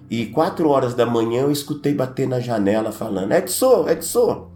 [0.09, 4.53] e quatro horas da manhã eu escutei bater na janela falando: Edson, Edson.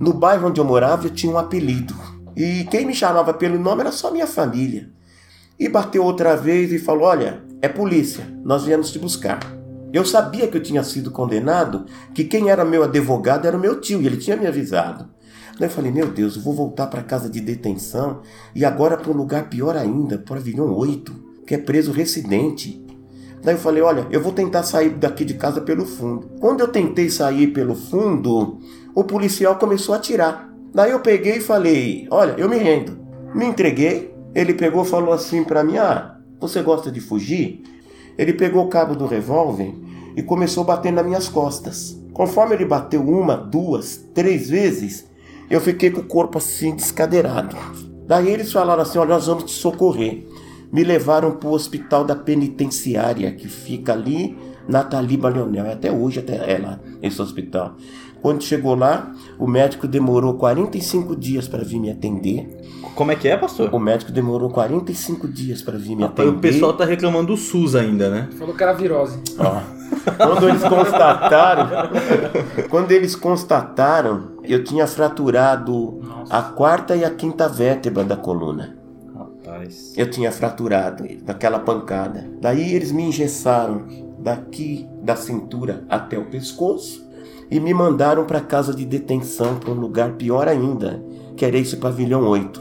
[0.00, 1.94] No bairro onde eu morava eu tinha um apelido.
[2.34, 4.90] E quem me chamava pelo nome era só minha família.
[5.58, 9.63] E bateu outra vez e falou: Olha, é polícia, nós viemos te buscar.
[9.94, 13.80] Eu sabia que eu tinha sido condenado, que quem era meu advogado era o meu
[13.80, 15.08] tio, e ele tinha me avisado.
[15.56, 18.20] Daí eu falei, meu Deus, eu vou voltar para casa de detenção
[18.56, 21.14] e agora para um lugar pior ainda, para Avilhão 8,
[21.46, 22.84] que é preso residente.
[23.40, 26.28] Daí eu falei, olha, eu vou tentar sair daqui de casa pelo fundo.
[26.40, 28.58] Quando eu tentei sair pelo fundo,
[28.96, 30.52] o policial começou a atirar.
[30.74, 32.98] Daí eu peguei e falei, olha, eu me rendo.
[33.32, 34.12] Me entreguei.
[34.34, 37.62] Ele pegou e falou assim para mim, ah, você gosta de fugir?
[38.16, 39.74] Ele pegou o cabo do revólver
[40.16, 41.98] e começou a bater nas minhas costas.
[42.12, 45.06] Conforme ele bateu uma, duas, três vezes,
[45.50, 47.56] eu fiquei com o corpo assim descadeirado.
[48.06, 50.26] Daí eles falaram assim: Olha, nós vamos te socorrer.
[50.72, 54.36] Me levaram para o hospital da penitenciária, que fica ali
[54.68, 55.70] na Taliba Leonel.
[55.70, 57.76] Até hoje até é lá, esse hospital.
[58.24, 62.48] Quando chegou lá, o médico demorou 45 dias para vir me atender.
[62.94, 63.68] Como é que é, pastor?
[63.70, 66.30] O médico demorou 45 dias para vir me atender.
[66.30, 68.30] o pessoal tá reclamando do SUS ainda, né?
[68.38, 69.18] Falou que era virose.
[69.38, 69.60] Ó,
[70.16, 71.68] quando eles constataram,
[72.70, 78.74] quando eles constataram, eu tinha fraturado a quarta e a quinta vértebra da coluna.
[79.14, 79.92] Rapaz.
[79.98, 82.26] Eu tinha fraturado naquela pancada.
[82.40, 83.84] Daí eles me engessaram
[84.18, 87.03] daqui da cintura até o pescoço
[87.54, 91.00] e me mandaram para casa de detenção, para um lugar pior ainda,
[91.36, 92.60] que era esse pavilhão 8.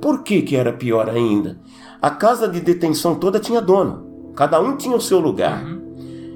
[0.00, 1.58] Por que, que era pior ainda?
[2.00, 5.64] A casa de detenção toda tinha dono, cada um tinha o seu lugar.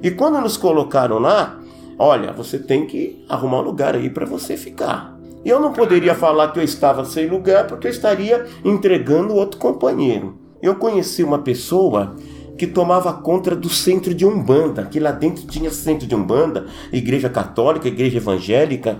[0.01, 1.57] E quando nos colocaram lá,
[1.97, 5.17] olha, você tem que arrumar um lugar aí para você ficar.
[5.45, 9.57] E eu não poderia falar que eu estava sem lugar porque eu estaria entregando outro
[9.57, 10.37] companheiro.
[10.61, 12.17] Eu conheci uma pessoa
[12.57, 17.29] que tomava conta do centro de Umbanda, que lá dentro tinha centro de Umbanda, igreja
[17.29, 18.99] católica, igreja evangélica.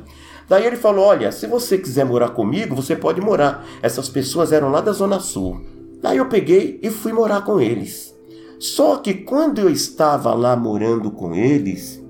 [0.49, 3.65] Daí ele falou: Olha, se você quiser morar comigo, você pode morar.
[3.81, 5.61] Essas pessoas eram lá da Zona Sul.
[6.01, 8.13] Daí eu peguei e fui morar com eles.
[8.59, 12.03] Só que quando eu estava lá morando com eles,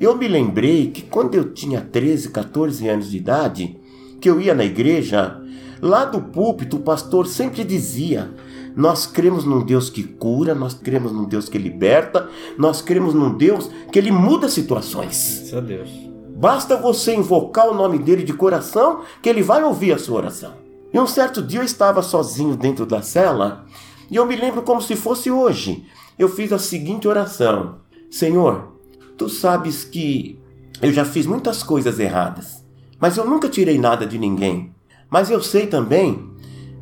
[0.00, 3.80] eu me lembrei que quando eu tinha 13, 14 anos de idade,
[4.20, 5.40] que eu ia na igreja,
[5.82, 8.30] lá do púlpito o pastor sempre dizia:
[8.76, 13.36] Nós cremos num Deus que cura, nós cremos num Deus que liberta, nós cremos num
[13.36, 15.38] Deus que ele muda situações.
[15.38, 15.90] Graças a Deus.
[16.36, 20.52] Basta você invocar o nome dele de coração que ele vai ouvir a sua oração.
[20.92, 23.66] E um certo dia eu estava sozinho dentro da cela
[24.10, 25.84] e eu me lembro como se fosse hoje.
[26.18, 28.72] Eu fiz a seguinte oração: Senhor,
[29.16, 30.38] tu sabes que
[30.80, 32.64] eu já fiz muitas coisas erradas,
[33.00, 34.72] mas eu nunca tirei nada de ninguém.
[35.10, 36.30] Mas eu sei também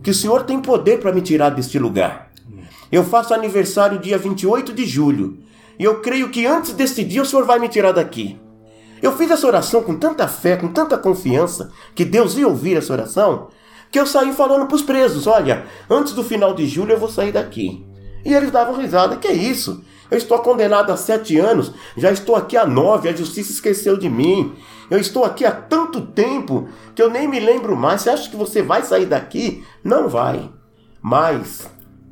[0.02, 2.30] que o Senhor tem poder para me tirar deste lugar.
[2.90, 5.38] Eu faço aniversário dia 28 de julho
[5.78, 8.38] e eu creio que antes desse dia o Senhor vai me tirar daqui.
[9.02, 12.92] Eu fiz essa oração com tanta fé, com tanta confiança que Deus ia ouvir essa
[12.92, 13.48] oração,
[13.90, 17.08] que eu saí falando para os presos: olha, antes do final de julho eu vou
[17.08, 17.84] sair daqui.
[18.24, 19.84] E eles davam risada: que é isso?
[20.10, 24.08] Eu estou condenado há sete anos, já estou aqui há nove, a justiça esqueceu de
[24.08, 24.52] mim.
[24.88, 28.02] Eu estou aqui há tanto tempo que eu nem me lembro mais.
[28.02, 29.64] Você acha que você vai sair daqui?
[29.82, 30.48] Não vai.
[31.02, 31.68] Mas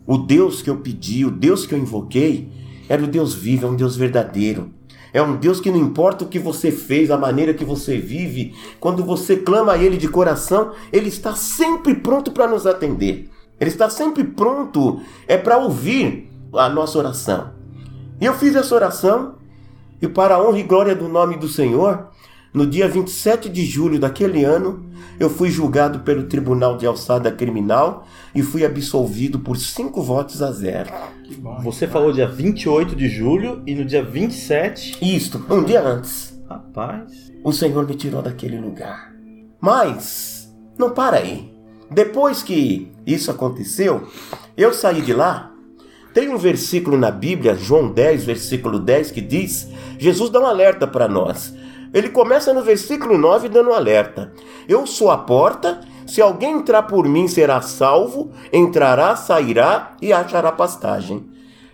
[0.07, 2.51] o Deus que eu pedi, o Deus que eu invoquei,
[2.89, 4.71] era o Deus vivo, é um Deus verdadeiro.
[5.13, 8.53] É um Deus que não importa o que você fez, a maneira que você vive,
[8.81, 13.31] quando você clama a Ele de coração, Ele está sempre pronto para nos atender.
[13.61, 17.54] Ele está sempre pronto é para ouvir a nossa oração.
[18.21, 19.35] E eu fiz essa oração,
[20.01, 22.09] e para a honra e glória do nome do Senhor,
[22.53, 24.87] no dia 27 de julho daquele ano,
[25.19, 30.53] eu fui julgado pelo Tribunal de Alçada Criminal e fui absolvido por cinco votos a
[30.53, 30.91] zero.
[31.63, 34.99] Você falou dia 28 de julho e no dia 27.
[35.03, 37.33] Isto, um dia antes, Rapaz.
[37.43, 39.13] o Senhor me tirou daquele lugar.
[39.61, 41.53] Mas, não para aí.
[41.91, 44.07] Depois que isso aconteceu,
[44.57, 45.54] eu saí de lá.
[46.15, 50.87] Tem um versículo na Bíblia, João 10, versículo 10, que diz: Jesus dá um alerta
[50.87, 51.53] para nós.
[51.93, 54.33] Ele começa no versículo 9 dando um alerta:
[54.69, 60.53] Eu sou a porta, se alguém entrar por mim será salvo, entrará, sairá e achará
[60.53, 61.29] pastagem.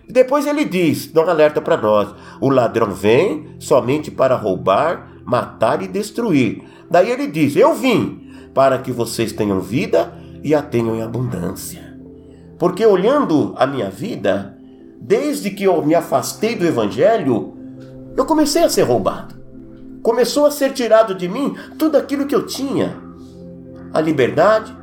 [0.09, 2.09] Depois ele diz, dá um alerta para nós:
[2.41, 6.63] o ladrão vem somente para roubar, matar e destruir.
[6.91, 11.90] Daí ele diz: Eu vim para que vocês tenham vida e a tenham em abundância.
[12.61, 14.55] Porque olhando a minha vida,
[15.01, 17.55] desde que eu me afastei do evangelho,
[18.15, 19.35] eu comecei a ser roubado.
[20.03, 22.99] Começou a ser tirado de mim tudo aquilo que eu tinha.
[23.95, 24.77] A liberdade.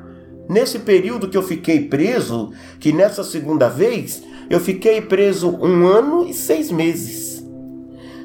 [0.49, 6.25] Nesse período que eu fiquei preso, que nessa segunda vez eu fiquei preso um ano
[6.27, 7.45] e seis meses.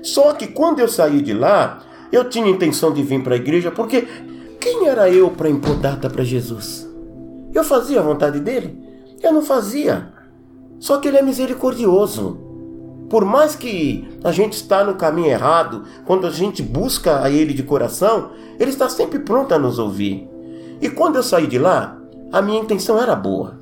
[0.03, 3.71] Só que quando eu saí de lá, eu tinha intenção de vir para a igreja,
[3.71, 4.09] porque
[4.59, 6.88] quem era eu para impor data para Jesus?
[7.53, 8.82] Eu fazia a vontade dele?
[9.23, 10.13] Eu não fazia.
[10.79, 12.39] Só que ele é misericordioso.
[13.09, 17.53] Por mais que a gente está no caminho errado, quando a gente busca a ele
[17.53, 20.29] de coração, ele está sempre pronto a nos ouvir.
[20.81, 21.99] E quando eu saí de lá,
[22.33, 23.61] a minha intenção era boa.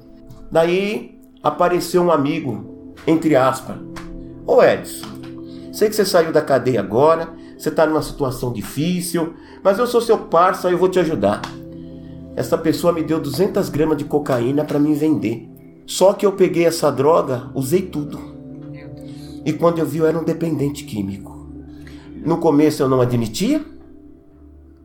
[0.51, 3.77] Daí apareceu um amigo, entre aspas.
[4.47, 5.09] Ô Edson,
[5.73, 10.01] sei que você saiu da cadeia agora, você está numa situação difícil, mas eu sou
[10.01, 11.43] seu parça e eu vou te ajudar.
[12.37, 15.50] Essa pessoa me deu 200 gramas de cocaína para me vender.
[15.91, 18.17] Só que eu peguei essa droga, usei tudo.
[19.45, 21.49] E quando eu vi, eu era um dependente químico.
[22.25, 23.61] No começo eu não admitia.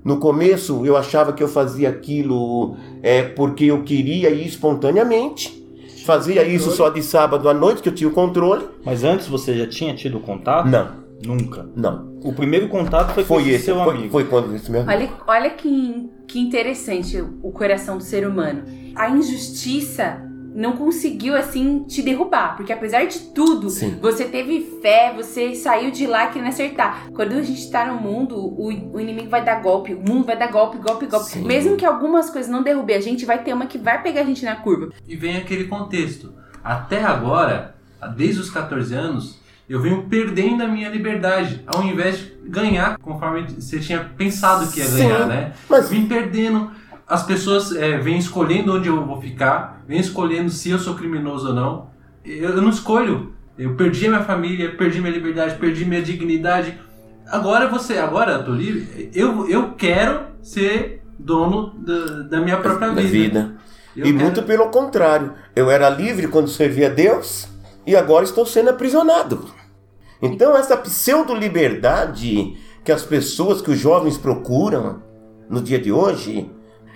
[0.04, 5.64] No começo eu achava que eu fazia aquilo é, porque eu queria ir espontaneamente.
[6.08, 8.66] Fazia isso só de sábado à noite, que eu tinha o controle.
[8.84, 10.68] Mas antes você já tinha tido contato?
[10.68, 10.90] Não,
[11.24, 11.70] Nunca.
[11.76, 12.16] não.
[12.24, 14.10] O primeiro contato foi, com Foi esse esse, seu foi, amigo.
[14.10, 14.92] foi quando esse meu amigo.
[15.04, 18.64] Olha, olha que, que interessante o coração do ser humano.
[18.96, 22.56] A injustiça não conseguiu, assim, te derrubar.
[22.56, 24.00] Porque apesar de tudo, Sim.
[24.02, 27.08] você teve fé, você saiu de lá querendo acertar.
[27.14, 30.38] Quando a gente tá no mundo, o, o inimigo vai dar golpe, o mundo vai
[30.38, 31.26] dar golpe, golpe, golpe.
[31.30, 31.44] Sim.
[31.46, 34.26] Mesmo que algumas coisas não derrubem a gente, vai ter uma que vai pegar a
[34.26, 34.92] gente na curva.
[35.06, 36.34] E vem aquele contexto.
[36.64, 37.76] Até agora,
[38.16, 43.46] desde os 14 anos, eu venho perdendo a minha liberdade, ao invés de ganhar conforme
[43.60, 45.54] você tinha pensado que ia Sim, ganhar, né?
[45.70, 46.72] mas- Vim perdendo.
[47.08, 51.50] As pessoas é, vêm escolhendo onde eu vou ficar, vêm escolhendo se eu sou criminoso
[51.50, 51.88] ou não.
[52.26, 53.34] Eu, eu não escolho.
[53.58, 56.78] Eu perdi a minha família, perdi minha liberdade, perdi minha dignidade.
[57.28, 59.10] Agora você, agora eu tô livre.
[59.14, 63.08] Eu, eu quero ser dono da, da minha própria da vida.
[63.10, 63.56] vida.
[63.96, 65.34] Eu e quero- muito pelo contrário.
[65.56, 67.48] Eu era livre quando servia a Deus
[67.86, 69.46] e agora estou sendo aprisionado.
[70.22, 75.02] Então essa pseudo-liberdade que as pessoas, que os jovens procuram
[75.50, 76.50] no dia de hoje,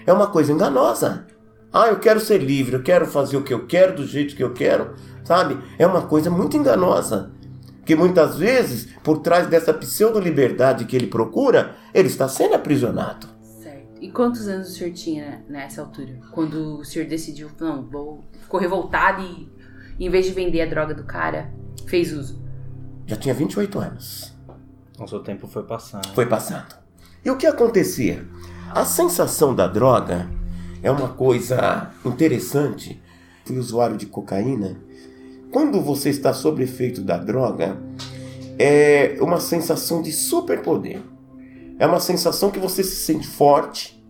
[0.09, 1.27] é uma coisa enganosa.
[1.71, 4.43] Ah, eu quero ser livre, eu quero fazer o que eu quero, do jeito que
[4.43, 5.57] eu quero, sabe?
[5.77, 7.31] É uma coisa muito enganosa.
[7.85, 13.27] Que muitas vezes, por trás dessa pseudo-liberdade que ele procura, ele está sendo aprisionado.
[13.61, 14.01] Certo.
[14.01, 16.19] E quantos anos o senhor tinha nessa altura?
[16.31, 18.23] Quando o senhor decidiu, não, vou.
[18.41, 19.47] Ficou revoltado e,
[19.99, 21.53] em vez de vender a droga do cara,
[21.87, 22.41] fez uso.
[23.05, 24.35] Já tinha 28 anos.
[24.97, 26.07] Nossa, o tempo foi passando.
[26.13, 26.75] foi passando.
[27.23, 28.25] E o que acontecia?
[28.71, 30.29] A sensação da droga
[30.83, 33.01] é uma coisa interessante.
[33.43, 34.77] Fui usuário de cocaína.
[35.51, 37.81] Quando você está sob efeito da droga,
[38.59, 41.01] é uma sensação de superpoder.
[41.79, 44.05] É uma sensação que você se sente forte.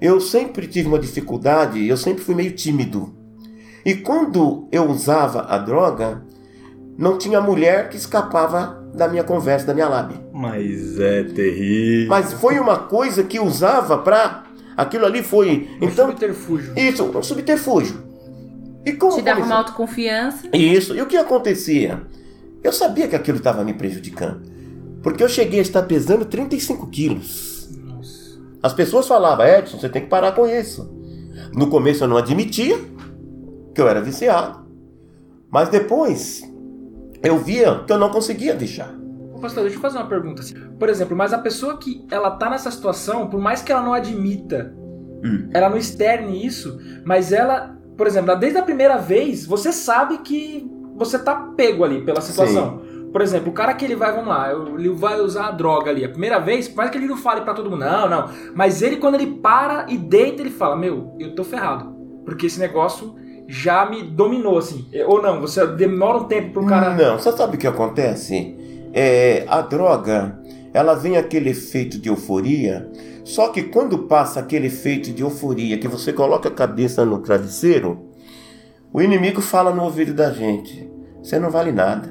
[0.00, 3.14] Eu sempre tive uma dificuldade, eu sempre fui meio tímido.
[3.84, 6.26] E quando eu usava a droga,
[6.98, 10.16] não tinha mulher que escapava da minha conversa, da minha lábia.
[10.32, 12.08] Mas é terrível.
[12.08, 14.44] Mas foi uma coisa que usava pra.
[14.76, 15.68] Aquilo ali foi.
[15.80, 16.06] Um Então.
[16.08, 16.72] subterfúgio.
[16.76, 18.02] Isso, um subterfúgio.
[18.84, 19.16] E como.
[19.16, 20.48] Te dava uma autoconfiança.
[20.52, 20.94] Isso.
[20.94, 22.00] E o que acontecia?
[22.62, 24.42] Eu sabia que aquilo estava me prejudicando.
[25.02, 27.70] Porque eu cheguei a estar pesando 35 quilos.
[28.62, 30.90] As pessoas falavam, Edson, você tem que parar com isso.
[31.54, 32.78] No começo eu não admitia
[33.74, 34.60] que eu era viciado.
[35.50, 36.42] Mas depois
[37.22, 38.94] eu via que eu não conseguia deixar.
[39.40, 40.42] Pastor, deixa eu fazer uma pergunta.
[40.42, 40.54] assim.
[40.78, 43.94] Por exemplo, mas a pessoa que ela tá nessa situação, por mais que ela não
[43.94, 44.74] admita,
[45.24, 45.48] Hum.
[45.52, 50.66] ela não externe isso, mas ela, por exemplo, desde a primeira vez, você sabe que
[50.96, 52.82] você tá pego ali pela situação.
[53.12, 56.04] Por exemplo, o cara que ele vai, vamos lá, ele vai usar a droga ali.
[56.04, 58.28] A primeira vez, por mais que ele não fale pra todo mundo, não, não.
[58.54, 61.92] Mas ele, quando ele para e deita, ele fala: Meu, eu tô ferrado.
[62.24, 63.14] Porque esse negócio
[63.50, 64.86] já me dominou, assim.
[65.06, 66.94] Ou não, você demora um tempo pro cara.
[66.94, 68.56] Não, você sabe o que acontece?
[68.92, 70.38] É, a droga,
[70.72, 72.88] ela vem aquele efeito de euforia,
[73.24, 78.06] só que quando passa aquele efeito de euforia, que você coloca a cabeça no travesseiro,
[78.92, 80.88] o inimigo fala no ouvido da gente:
[81.20, 82.08] você não vale nada.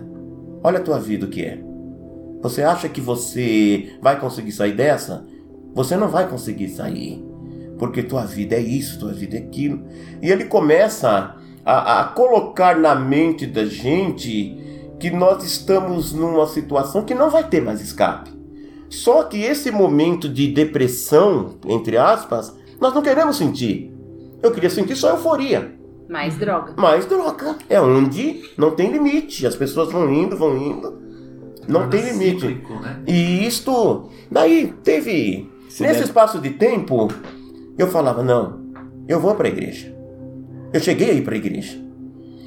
[0.62, 1.58] Olha a tua vida o que é.
[2.41, 5.25] Você acha que você vai conseguir sair dessa?
[5.73, 7.25] Você não vai conseguir sair.
[7.79, 9.81] Porque tua vida é isso, tua vida é aquilo.
[10.21, 14.57] E ele começa a, a colocar na mente da gente
[14.99, 18.29] que nós estamos numa situação que não vai ter mais escape.
[18.89, 23.93] Só que esse momento de depressão, entre aspas, nós não queremos sentir.
[24.43, 25.73] Eu queria sentir só euforia.
[26.09, 26.73] Mais droga.
[26.75, 29.45] Mas droga é onde não tem limite.
[29.45, 30.99] As pessoas vão indo, vão indo.
[31.67, 32.41] Não Torna tem limite.
[32.47, 32.99] cíclico, né?
[33.07, 35.49] E isto, daí teve.
[35.69, 37.09] Se nesse der- espaço de tempo,
[37.81, 38.59] eu falava: não,
[39.07, 39.95] eu vou para a igreja.
[40.71, 41.77] Eu cheguei a ir para a igreja.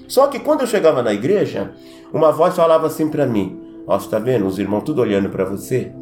[0.07, 1.73] Só que quando eu chegava na igreja,
[2.13, 4.47] uma voz falava assim para mim: Ó, você tá vendo?
[4.47, 5.93] Os irmãos tudo olhando para você.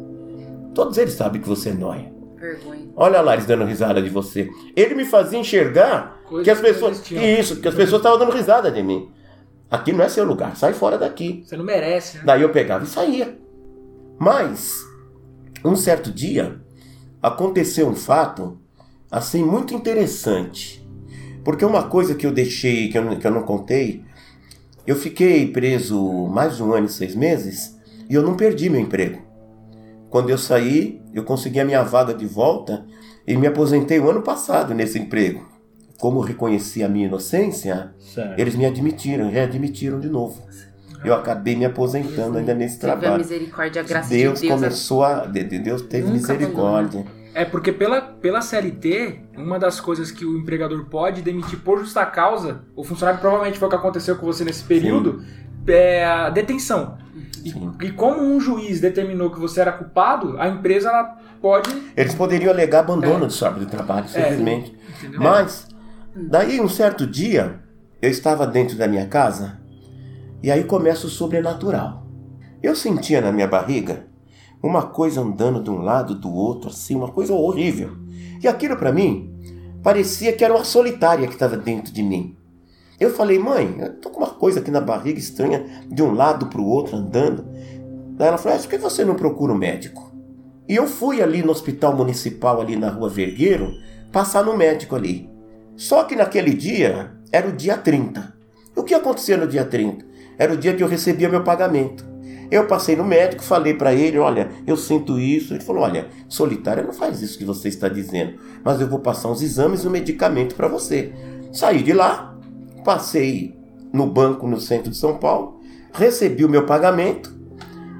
[0.73, 2.11] Todos eles sabem que você é nóia.
[2.37, 2.89] Vergonha.
[2.95, 4.49] Olha lá eles dando risada de você.
[4.75, 6.91] Ele me fazia enxergar Coisas que as que pessoas.
[6.93, 7.23] existiam.
[7.23, 9.09] Isso, que as pessoas estavam dando risada de mim.
[9.69, 11.43] Aqui não é seu lugar, sai fora daqui.
[11.45, 12.23] Você não merece, né?
[12.25, 13.37] Daí eu pegava e saía.
[14.19, 14.85] Mas,
[15.63, 16.59] um certo dia,
[17.21, 18.59] aconteceu um fato,
[19.11, 20.81] assim, muito interessante.
[21.43, 24.03] Porque uma coisa que eu deixei, que eu, não- que eu não contei,
[24.85, 27.77] eu fiquei preso mais de um ano e seis meses
[28.09, 29.21] e eu não perdi meu emprego.
[30.09, 32.85] Quando eu saí, eu consegui a minha vaga de volta
[33.27, 35.49] e me aposentei o ano passado nesse emprego.
[35.99, 38.39] Como eu reconheci a minha inocência, Certo.
[38.39, 40.41] eles me admitiram, readmitiram de novo.
[41.05, 43.23] Eu acabei me aposentando ainda nesse Teve a trabalho.
[43.23, 44.59] misericórdia, a graça Deus, de Deus.
[44.59, 45.25] começou a.
[45.25, 47.05] de- de- Deus teve Nunca misericórdia.
[47.33, 52.05] É porque pela, pela CLT, uma das coisas que o empregador pode demitir por justa
[52.05, 55.23] causa, o funcionário provavelmente foi o que aconteceu com você nesse período,
[55.67, 56.97] é a detenção.
[57.43, 57.71] Sim.
[57.81, 61.03] E, e como um juiz determinou que você era culpado, a empresa ela
[61.41, 61.69] pode.
[61.95, 64.07] Eles poderiam alegar abandono de sorte de trabalho, É.
[64.09, 64.75] simplesmente.
[64.99, 65.21] Entendeu?
[65.21, 65.67] Mas,
[66.15, 67.59] daí um certo dia,
[68.01, 69.59] eu estava dentro da minha casa
[70.43, 72.05] e aí começa o sobrenatural.
[72.61, 74.05] Eu sentia na minha barriga
[74.61, 77.91] uma coisa andando de um lado do outro, assim, uma coisa horrível.
[78.41, 79.29] E aquilo para mim
[79.83, 82.35] parecia que era uma solitária que estava dentro de mim.
[82.99, 86.45] Eu falei, mãe, eu tô com uma coisa aqui na barriga estranha, de um lado
[86.47, 87.45] pro outro, andando.
[88.15, 90.11] Daí ela falou, ah, por que você não procura um médico?
[90.69, 93.73] E eu fui ali no hospital municipal, ali na rua Vergueiro,
[94.11, 95.27] passar no médico ali.
[95.75, 98.35] Só que naquele dia, era o dia 30.
[98.75, 100.05] O que acontecia no dia 30?
[100.37, 102.05] Era o dia que eu recebia meu pagamento.
[102.51, 105.53] Eu passei no médico, falei para ele, olha, eu sinto isso.
[105.53, 109.29] Ele falou, olha, solitária não faz isso que você está dizendo, mas eu vou passar
[109.29, 111.13] uns exames e um medicamento para você.
[111.53, 112.37] Saí de lá,
[112.83, 113.57] passei
[113.93, 115.61] no banco no centro de São Paulo,
[115.93, 117.33] recebi o meu pagamento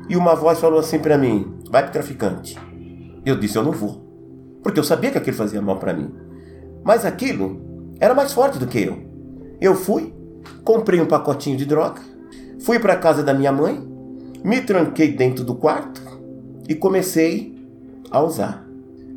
[0.10, 2.58] e uma voz falou assim para mim, vai pro traficante.
[3.26, 4.06] Eu disse, eu não vou,
[4.62, 6.14] porque eu sabia que aquilo fazia mal para mim.
[6.84, 8.98] Mas aquilo era mais forte do que eu.
[9.62, 10.14] Eu fui,
[10.64, 12.02] comprei um pacotinho de droga,
[12.60, 13.91] fui para casa da minha mãe,
[14.44, 16.02] me tranquei dentro do quarto
[16.68, 17.56] e comecei
[18.10, 18.66] a usar.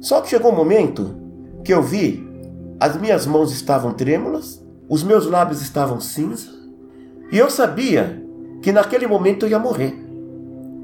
[0.01, 1.17] Só que chegou um momento
[1.65, 2.27] que eu vi
[2.79, 6.51] as minhas mãos estavam trêmulas, os meus lábios estavam cinza,
[7.33, 8.23] e eu sabia
[8.61, 9.95] que naquele momento eu ia morrer.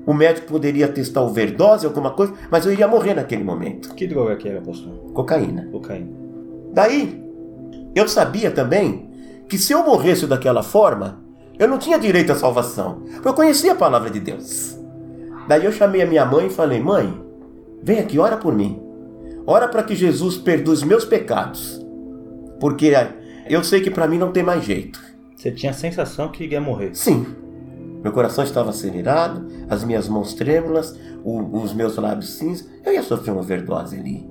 [0.07, 3.95] O médico poderia testar overdose, alguma coisa, mas eu ia morrer naquele momento.
[3.95, 4.93] Que droga que era, pastor?
[5.12, 5.68] Cocaína.
[5.70, 6.11] Cocaína.
[6.72, 7.22] Daí,
[7.95, 9.11] eu sabia também
[9.49, 11.22] que se eu morresse daquela forma,
[11.61, 13.03] eu não tinha direito à salvação.
[13.25, 14.77] Eu conhecia a palavra de Deus.
[15.47, 17.23] Daí eu chamei a minha mãe e falei: Mãe,
[17.83, 18.81] vem aqui, ora por mim.
[19.47, 21.81] Ora para que Jesus perdoe os meus pecados.
[22.59, 22.93] Porque
[23.49, 25.01] eu sei que para mim não tem mais jeito.
[25.37, 26.91] Você tinha a sensação que ia morrer.
[26.95, 27.27] Sim.
[28.03, 32.65] Meu coração estava acelerado, as minhas mãos trêmulas, o- os meus lábios cinza.
[32.85, 34.27] Eu ia sofrer uma overdose ali.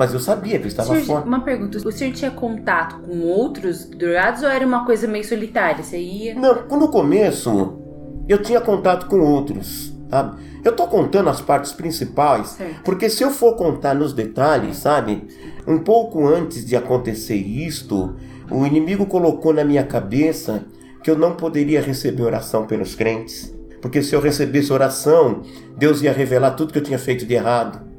[0.00, 1.28] Mas eu sabia que eu estava Senhor, forte.
[1.28, 5.84] uma pergunta: o senhor tinha contato com outros drogados ou era uma coisa meio solitária?
[5.84, 6.34] Você ia.
[6.34, 7.78] Não, no começo
[8.26, 10.40] eu tinha contato com outros, sabe?
[10.64, 12.80] Eu tô contando as partes principais, Certo.
[12.82, 15.28] porque se eu for contar nos detalhes, sabe?
[15.66, 18.16] Um pouco antes de acontecer isto,
[18.50, 20.64] o inimigo colocou na minha cabeça
[21.04, 25.42] que eu não poderia receber oração pelos crentes, porque se eu recebesse oração,
[25.76, 27.89] Deus ia revelar tudo que eu tinha feito de errado.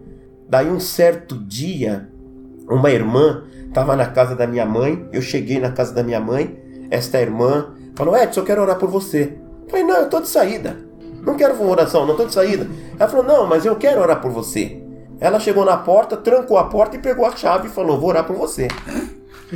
[0.51, 2.09] Daí um certo dia,
[2.67, 6.61] uma irmã estava na casa da minha mãe, eu cheguei na casa da minha mãe,
[6.89, 9.37] esta irmã falou, Edson, eu quero orar por você.
[9.63, 10.75] Eu falei, não, eu estou de saída.
[11.21, 12.67] Não quero oração, não estou de saída.
[12.99, 14.83] Ela falou, não, mas eu quero orar por você.
[15.21, 18.25] Ela chegou na porta, trancou a porta e pegou a chave e falou, vou orar
[18.25, 18.67] por você.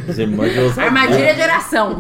[0.09, 0.83] As irmãs de ousadia.
[0.83, 1.99] Armadilha de oração.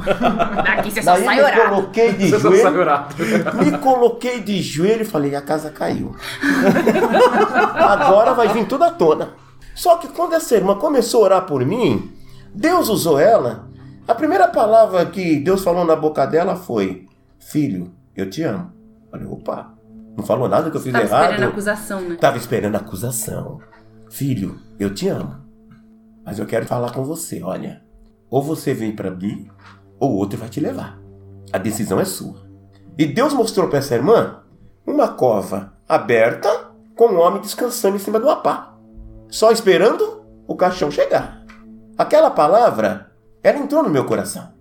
[0.63, 1.61] Daqui você só Daí sai me orado.
[1.69, 3.15] coloquei de Você só sai joelho, orado.
[3.63, 6.15] me coloquei de joelho e falei, a casa caiu.
[7.75, 9.29] Agora vai vir tudo à tona.
[9.73, 12.11] Só que quando essa irmã começou a orar por mim,
[12.53, 13.67] Deus usou ela.
[14.07, 17.05] A primeira palavra que Deus falou na boca dela foi:
[17.39, 18.71] Filho, eu te amo.
[19.05, 19.73] Eu falei, opa,
[20.17, 21.23] não falou nada que eu fiz Tava errado.
[21.31, 22.15] esperando a acusação, né?
[22.19, 23.59] Tava esperando a acusação.
[24.09, 25.35] Filho, eu te amo.
[26.25, 27.81] Mas eu quero falar com você, olha.
[28.35, 29.47] Ou você vem pra mim,
[29.97, 30.99] ou outro vai te levar.
[31.53, 32.45] A decisão é sua.
[32.97, 34.41] E Deus mostrou para essa irmã
[34.85, 36.49] uma cova aberta
[36.97, 38.75] com um homem descansando em cima do apá.
[39.29, 41.45] Só esperando o caixão chegar.
[41.97, 43.09] Aquela palavra,
[43.41, 44.51] ela entrou no meu coração.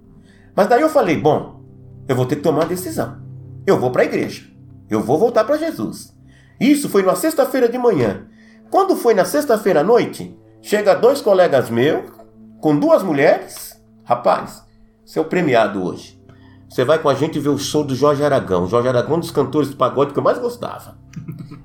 [0.54, 1.60] Mas daí eu falei, bom,
[2.06, 3.20] eu vou ter que tomar uma decisão.
[3.66, 4.44] Eu vou para a igreja.
[4.88, 6.16] Eu vou voltar para Jesus.
[6.60, 8.28] Isso foi na sexta-feira de manhã.
[8.70, 12.23] Quando foi na sexta-feira à noite, chega dois colegas meus
[12.64, 13.78] com duas mulheres.
[14.06, 14.64] Rapaz,
[15.04, 16.18] seu premiado hoje.
[16.66, 18.66] Você vai com a gente ver o show do Jorge Aragão.
[18.66, 20.96] Jorge Aragão, um dos cantores de pagode que eu mais gostava.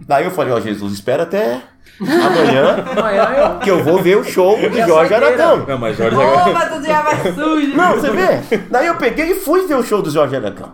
[0.06, 1.62] Daí eu falei, ó Jesus, espera até
[2.02, 3.60] amanhã Amanhã eu.
[3.60, 5.14] que eu vou ver o show do Jorge?
[5.14, 5.66] Aragão.
[5.66, 7.78] Não, mas Jorge Opa, tu já vai sujo.
[7.78, 8.58] Não, você vê?
[8.70, 10.74] Daí eu peguei e fui ver o show do Jorge Aragão.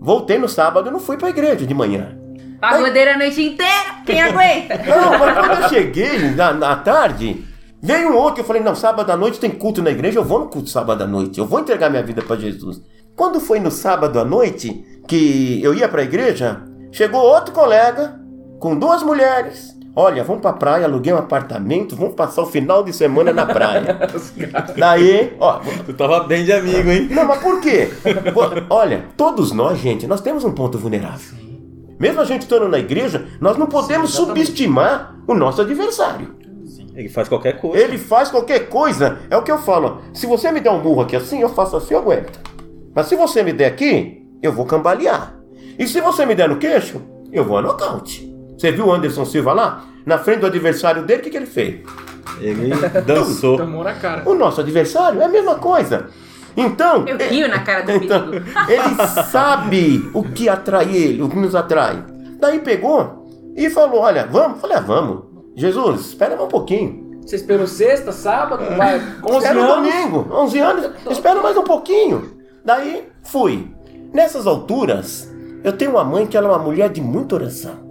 [0.00, 2.16] Voltei no sábado e não fui pra igreja de manhã.
[2.60, 3.96] Pagodeira a noite inteira.
[4.06, 4.76] Quem aguenta?
[4.86, 7.44] Não, mas quando eu cheguei na, na tarde,
[7.82, 8.40] veio um outro.
[8.40, 10.18] Eu falei: não, sábado à noite tem culto na igreja.
[10.18, 11.38] Eu vou no culto sábado à noite.
[11.38, 12.80] Eu vou entregar minha vida para Jesus.
[13.14, 16.62] Quando foi no sábado à noite que eu ia para a igreja,
[16.92, 18.20] chegou outro colega
[18.58, 19.74] com duas mulheres.
[19.98, 23.98] Olha, vamos pra praia, aluguei um apartamento, vamos passar o final de semana na praia.
[24.76, 27.08] Daí, ó, Tu tava bem de amigo, hein?
[27.10, 27.88] não, mas por quê?
[28.68, 31.38] Olha, todos nós, gente, nós temos um ponto vulnerável.
[31.98, 36.34] Mesmo a gente estando na igreja, nós não podemos subestimar o nosso adversário.
[36.96, 37.84] Ele faz qualquer coisa.
[37.84, 40.00] Ele faz qualquer coisa, é o que eu falo.
[40.14, 42.40] Se você me der um burro aqui assim, eu faço assim, eu aguento.
[42.94, 45.34] Mas se você me der aqui, eu vou cambalear.
[45.78, 48.34] E se você me der no queixo, eu vou a nocaute.
[48.56, 49.84] Você viu o Anderson Silva lá?
[50.06, 51.80] Na frente do adversário dele, o que, que ele fez?
[52.40, 52.70] Ele
[53.04, 53.58] dançou.
[53.58, 54.22] Tomou na cara.
[54.26, 56.06] O nosso adversário é a mesma coisa.
[56.56, 58.46] Então, Eu rio na cara do Então, menino.
[58.66, 62.02] ele sabe o que atrai ele, o que nos atrai.
[62.40, 64.58] Daí pegou e falou: Olha, vamos?
[64.62, 65.24] Falei: ah, Vamos.
[65.56, 67.18] Jesus, espera mais um pouquinho.
[67.22, 68.98] Você esperou sexta, sábado, vai.
[69.24, 69.90] 11 espera um anos.
[69.90, 72.36] domingo, 11 anos, espera mais um pouquinho.
[72.62, 73.74] Daí fui.
[74.12, 75.32] Nessas alturas,
[75.64, 77.86] eu tenho uma mãe que ela é uma mulher de muita oração.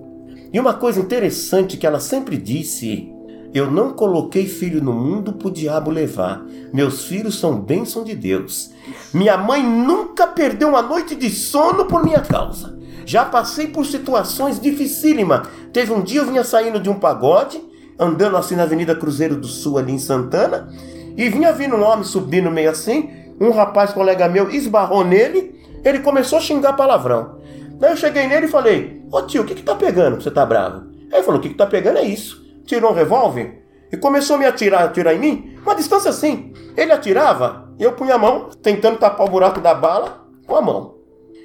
[0.54, 3.12] E uma coisa interessante que ela sempre disse:
[3.52, 6.46] Eu não coloquei filho no mundo para o diabo levar.
[6.72, 8.72] Meus filhos são bênção de Deus.
[9.12, 12.78] Minha mãe nunca perdeu uma noite de sono por minha causa.
[13.06, 15.48] Já passei por situações dificílimas.
[15.72, 17.62] Teve um dia eu vinha saindo de um pagode,
[18.00, 20.70] andando assim na Avenida Cruzeiro do Sul, ali em Santana,
[21.16, 23.10] e vinha vindo um homem subindo meio assim.
[23.40, 25.56] Um rapaz, colega meu, esbarrou nele.
[25.84, 27.38] Ele começou a xingar palavrão.
[27.80, 30.22] Daí eu cheguei nele e falei: Ô tio, o que que tá pegando?
[30.22, 30.88] Você tá bravo?
[31.12, 32.44] Aí ele falou: O que que tá pegando é isso.
[32.66, 36.54] Tirou um revólver e começou a me atirar, atirar em mim, uma distância assim.
[36.76, 40.62] Ele atirava e eu punha a mão, tentando tapar o buraco da bala com a
[40.62, 40.95] mão.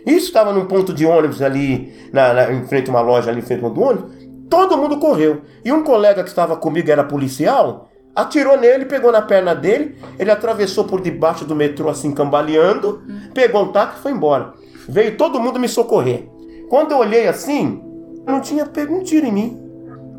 [0.06, 3.40] Isso estava num ponto de ônibus ali, na, na- em frente a uma loja ali
[3.40, 4.12] em frente do ônibus.
[4.48, 5.42] Todo mundo correu.
[5.64, 10.30] E um colega que estava comigo, era policial, atirou nele, pegou na perna dele, ele
[10.30, 14.52] atravessou por debaixo do metrô assim, cambaleando, pegou um táxi e foi embora.
[14.88, 16.28] Veio todo mundo me socorrer.
[16.68, 17.80] Quando eu olhei assim,
[18.26, 19.58] não tinha pego um tiro em mim.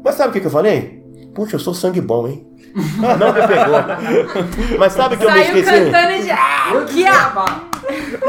[0.03, 1.03] Mas sabe o que, que eu falei?
[1.35, 2.47] Puxa, eu sou sangue bom, hein?
[2.75, 4.77] Não me pegou.
[4.79, 5.85] Mas sabe que eu me Saiu esqueci?
[5.85, 6.35] cantando e já.
[6.37, 7.71] Ah, Aqui, ó.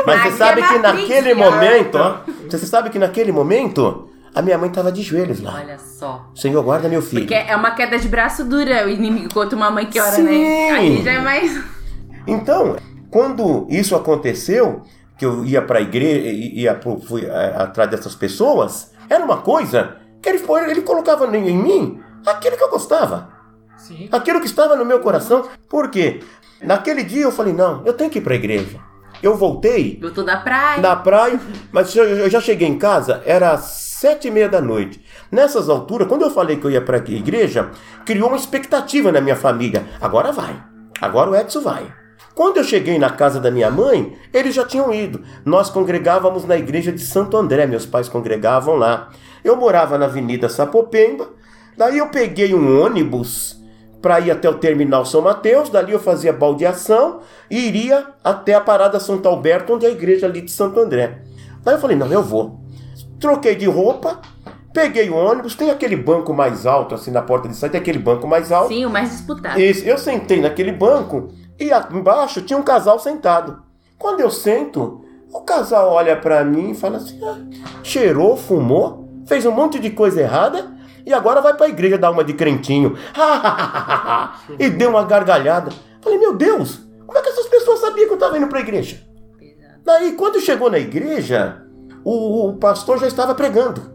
[0.07, 2.17] Mas você Aqui sabe é que naquele momento, ó,
[2.51, 5.55] você sabe que naquele momento, a minha mãe estava de joelhos lá.
[5.63, 6.27] Olha só.
[6.35, 7.23] Senhor, guarda meu filho.
[7.23, 10.23] Porque é uma queda de braço dura o inimigo contra uma mãe que ora, Sim.
[10.25, 10.71] né?
[10.71, 11.63] Aí já é mais.
[12.27, 12.77] Então,
[13.11, 14.83] quando isso aconteceu,
[15.19, 19.39] que eu ia para a igreja, ia pro, fui é, atrás dessas pessoas, era uma
[19.39, 23.29] coisa que ele, foi, ele colocava em mim aquilo que eu gostava,
[23.83, 24.09] Sim.
[24.13, 25.49] aquilo que estava no meu coração.
[25.69, 26.21] Por quê?
[26.63, 28.79] Naquele dia eu falei: não, eu tenho que ir para a igreja.
[29.23, 30.81] Eu voltei Voltou da praia.
[30.81, 35.01] na praia, mas eu, eu já cheguei em casa, era sete e meia da noite.
[35.31, 37.71] Nessas alturas, quando eu falei que eu ia para a igreja,
[38.05, 39.87] criou uma expectativa na minha família.
[40.01, 40.61] Agora vai,
[41.01, 41.87] agora o Edson vai.
[42.35, 45.23] Quando eu cheguei na casa da minha mãe, eles já tinham ido.
[45.45, 49.11] Nós congregávamos na igreja de Santo André, meus pais congregavam lá.
[49.45, 51.29] Eu morava na Avenida Sapopemba,
[51.77, 53.62] daí eu peguei um ônibus
[54.03, 58.61] para ir até o terminal São Mateus, dali eu fazia baldeação e iria até a
[58.61, 61.23] parada Santo Alberto, onde é a igreja ali de Santo André.
[61.63, 62.61] Daí eu falei, não, eu vou.
[63.21, 64.21] Troquei de roupa,
[64.75, 68.01] peguei o ônibus, tem aquele banco mais alto, assim, na porta de saída, tem aquele
[68.01, 68.75] banco mais alto.
[68.75, 69.61] Sim, o mais disputado.
[69.61, 71.29] Esse, eu sentei naquele banco
[71.59, 73.63] e embaixo tinha um casal sentado.
[73.97, 77.39] Quando eu sento, o casal olha pra mim e fala assim: "Ah,
[77.85, 80.72] cheirou, fumou, fez um monte de coisa errada
[81.05, 82.97] e agora vai pra igreja dar uma de crentinho.
[84.59, 85.71] e deu uma gargalhada.
[86.01, 89.01] Falei: Meu Deus, como é que essas pessoas sabiam que eu tava indo pra igreja?
[89.85, 91.63] Daí, quando chegou na igreja,
[92.05, 93.93] o, o pastor já estava pregando.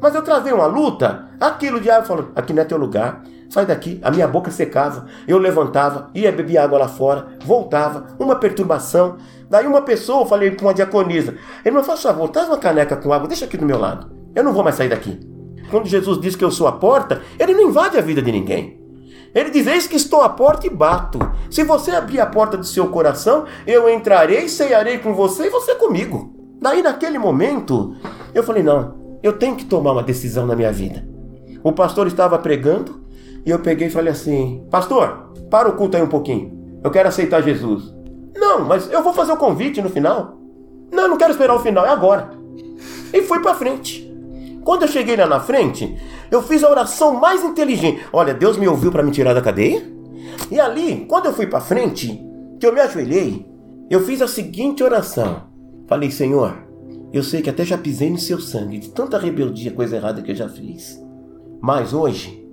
[0.00, 3.66] Mas eu travei uma luta, aquilo o diabo falou: aqui não é teu lugar, sai
[3.66, 4.00] daqui.
[4.02, 9.16] A minha boca secava, eu levantava, ia beber água lá fora, voltava, uma perturbação.
[9.48, 11.34] Daí uma pessoa, eu falei para uma diaconisa:
[11.64, 14.10] ele me faz favor, traz uma caneca com água, deixa aqui do meu lado.
[14.34, 15.35] Eu não vou mais sair daqui.
[15.70, 18.80] Quando Jesus diz que eu sou a porta, ele não invade a vida de ninguém.
[19.34, 21.18] Ele diz: Eis que estou à porta e bato.
[21.50, 25.74] Se você abrir a porta do seu coração, eu entrarei, ceiarei com você e você
[25.74, 26.34] comigo.
[26.60, 27.94] Daí, naquele momento,
[28.34, 31.06] eu falei: Não, eu tenho que tomar uma decisão na minha vida.
[31.62, 33.04] O pastor estava pregando
[33.44, 36.78] e eu peguei e falei assim: Pastor, para o culto aí um pouquinho.
[36.82, 37.94] Eu quero aceitar Jesus.
[38.36, 40.38] Não, mas eu vou fazer o convite no final.
[40.92, 42.30] Não, não quero esperar o final, é agora.
[43.12, 44.05] E fui para frente.
[44.66, 45.96] Quando eu cheguei lá na frente,
[46.28, 48.04] eu fiz a oração mais inteligente.
[48.12, 49.80] Olha, Deus me ouviu para me tirar da cadeia.
[50.50, 52.20] E ali, quando eu fui para frente,
[52.58, 53.46] que eu me ajoelhei,
[53.88, 55.44] eu fiz a seguinte oração.
[55.86, 56.52] Falei, Senhor,
[57.12, 60.32] eu sei que até já pisei no seu sangue de tanta rebeldia, coisa errada que
[60.32, 61.00] eu já fiz.
[61.62, 62.44] Mas hoje,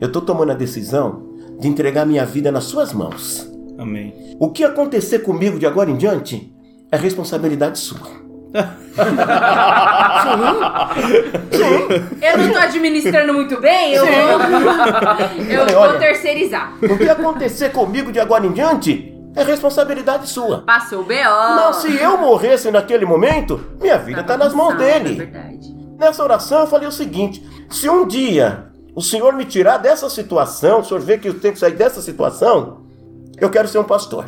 [0.00, 3.50] eu estou tomando a decisão de entregar minha vida nas suas mãos.
[3.76, 4.14] Amém.
[4.38, 6.54] O que acontecer comigo de agora em diante
[6.92, 8.25] é responsabilidade sua.
[12.22, 14.14] Eu não tô administrando muito bem, eu vou.
[15.50, 16.74] Eu Olha, vou terceirizar.
[16.82, 20.62] O que acontecer comigo de agora em diante é responsabilidade sua.
[20.62, 21.12] Passou o BO.
[21.12, 25.14] Não, se eu morresse naquele momento, minha vida está nas mãos É dele.
[25.16, 25.74] verdade.
[25.98, 30.80] Nessa oração eu falei o seguinte: se um dia o Senhor me tirar dessa situação,
[30.80, 32.86] o Senhor vê que eu tenho que sair dessa situação,
[33.38, 34.24] eu quero ser um pastor.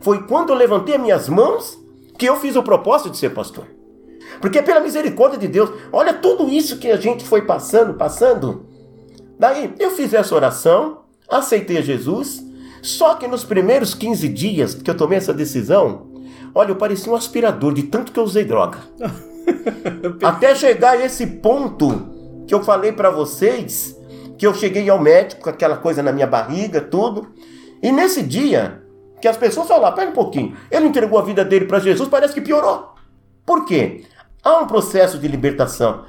[0.00, 1.76] Foi quando eu levantei minhas mãos
[2.18, 3.66] que eu fiz o propósito de ser pastor.
[4.40, 8.66] Porque pela misericórdia de Deus, olha tudo isso que a gente foi passando, passando.
[9.38, 12.44] Daí eu fiz essa oração, aceitei Jesus,
[12.82, 16.08] só que nos primeiros 15 dias que eu tomei essa decisão,
[16.54, 18.78] olha, eu parecia um aspirador de tanto que eu usei droga.
[20.22, 23.98] Até chegar a esse ponto que eu falei pra vocês,
[24.36, 27.28] que eu cheguei ao médico com aquela coisa na minha barriga, tudo.
[27.82, 28.83] E nesse dia
[29.24, 32.34] que as pessoas falam, pera um pouquinho, ele entregou a vida dele para Jesus, parece
[32.34, 32.92] que piorou.
[33.46, 34.04] Por quê?
[34.44, 36.04] Há um processo de libertação.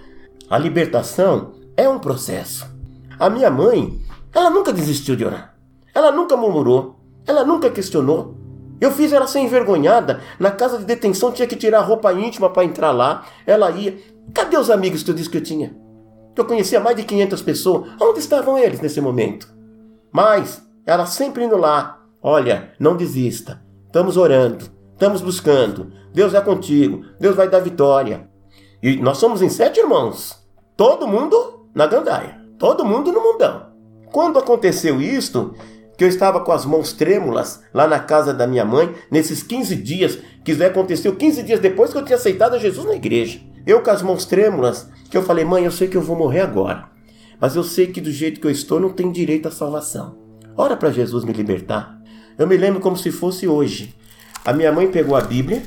[0.49, 2.70] A libertação é um processo.
[3.18, 4.01] A minha mãe,
[4.34, 5.55] ela nunca desistiu de orar.
[5.93, 6.99] Ela nunca murmurou.
[7.26, 8.36] Ela nunca questionou.
[8.82, 10.20] Eu fiz ela ser envergonhada.
[10.38, 13.24] Na casa de detenção tinha que tirar a roupa íntima para entrar lá.
[13.47, 13.97] Ela ia.
[14.34, 15.74] Cadê os amigos que eu disse que eu tinha?
[16.36, 17.91] Eu conhecia mais de 500 pessoas.
[18.01, 19.47] Onde estavam eles nesse momento?
[20.11, 22.05] Mas ela sempre indo lá.
[22.28, 23.62] Olha, não desista.
[23.86, 24.66] Estamos orando.
[24.94, 25.92] Estamos buscando.
[26.12, 27.06] Deus é contigo.
[27.20, 28.28] Deus vai dar vitória.
[28.82, 30.44] E nós somos em sete irmãos.
[30.76, 32.42] Todo mundo na gandaia.
[32.58, 33.68] Todo mundo no mundão.
[34.12, 35.54] Quando aconteceu isto,
[35.96, 39.76] que eu estava com as mãos trêmulas lá na casa da minha mãe, nesses 15
[39.76, 43.40] dias, que isso aconteceu 15 dias depois que eu tinha aceitado Jesus na igreja.
[43.68, 46.42] Eu com as mãos trêmulas, que eu falei, mãe, eu sei que eu vou morrer
[46.42, 46.90] agora,
[47.40, 50.18] mas eu sei que do jeito que eu estou não tenho direito à salvação.
[50.58, 51.95] Ora para Jesus me libertar.
[52.38, 53.96] Eu me lembro como se fosse hoje.
[54.44, 55.64] A minha mãe pegou a Bíblia,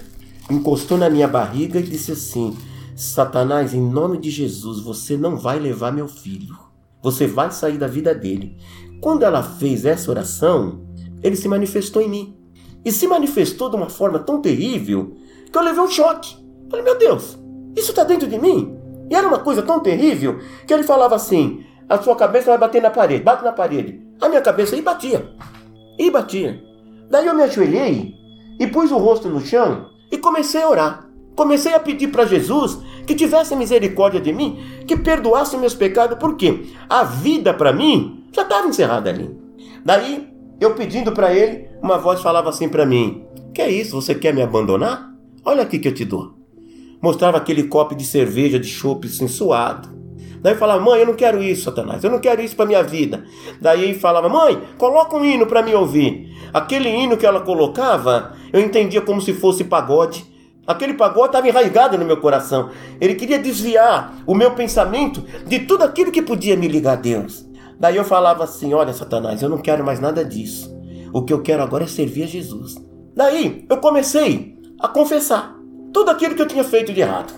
[0.51, 2.57] encostou na minha barriga e disse assim:
[2.95, 6.57] Satanás, em nome de Jesus, você não vai levar meu filho.
[7.03, 8.57] Você vai sair da vida dele.
[9.01, 10.83] Quando ela fez essa oração,
[11.23, 12.37] ele se manifestou em mim.
[12.85, 15.17] E se manifestou de uma forma tão terrível
[15.51, 16.37] que eu levei um choque.
[16.69, 17.39] Falei, meu Deus,
[17.77, 18.77] isso está dentro de mim?
[19.11, 22.83] E era uma coisa tão terrível que ele falava assim: a sua cabeça vai bater
[22.83, 24.03] na parede, bate na parede.
[24.21, 25.35] A minha cabeça e batia.
[25.99, 26.63] E batia.
[27.11, 28.15] Daí eu me ajoelhei
[28.59, 31.09] e pus o rosto no chão e comecei a orar.
[31.35, 36.67] Comecei a pedir para Jesus que tivesse misericórdia de mim, que perdoasse meus pecados, porque
[36.89, 39.35] a vida para mim já estava encerrada ali.
[39.85, 40.29] Daí
[40.61, 43.25] eu pedindo para ele, uma voz falava assim para mim:
[43.55, 44.01] Que é isso?
[44.01, 45.13] Você quer me abandonar?
[45.45, 46.35] Olha aqui que eu te dou.
[47.01, 49.89] Mostrava aquele copo de cerveja de chopp assim, suado.
[50.41, 53.25] Daí falava, mãe, eu não quero isso, Satanás, eu não quero isso para minha vida.
[53.61, 56.37] Daí falava, mãe, coloca um hino para me ouvir.
[56.53, 60.25] Aquele hino que ela colocava, eu entendia como se fosse pagode.
[60.67, 62.71] Aquele pagode estava enraizado no meu coração.
[63.01, 67.47] Ele queria desviar o meu pensamento de tudo aquilo que podia me ligar a Deus.
[67.81, 70.77] Daí eu falava assim: Olha, Satanás, eu não quero mais nada disso.
[71.13, 72.77] O que eu quero agora é servir a Jesus.
[73.17, 75.57] Daí eu comecei a confessar
[75.93, 77.33] tudo aquilo que eu tinha feito de errado.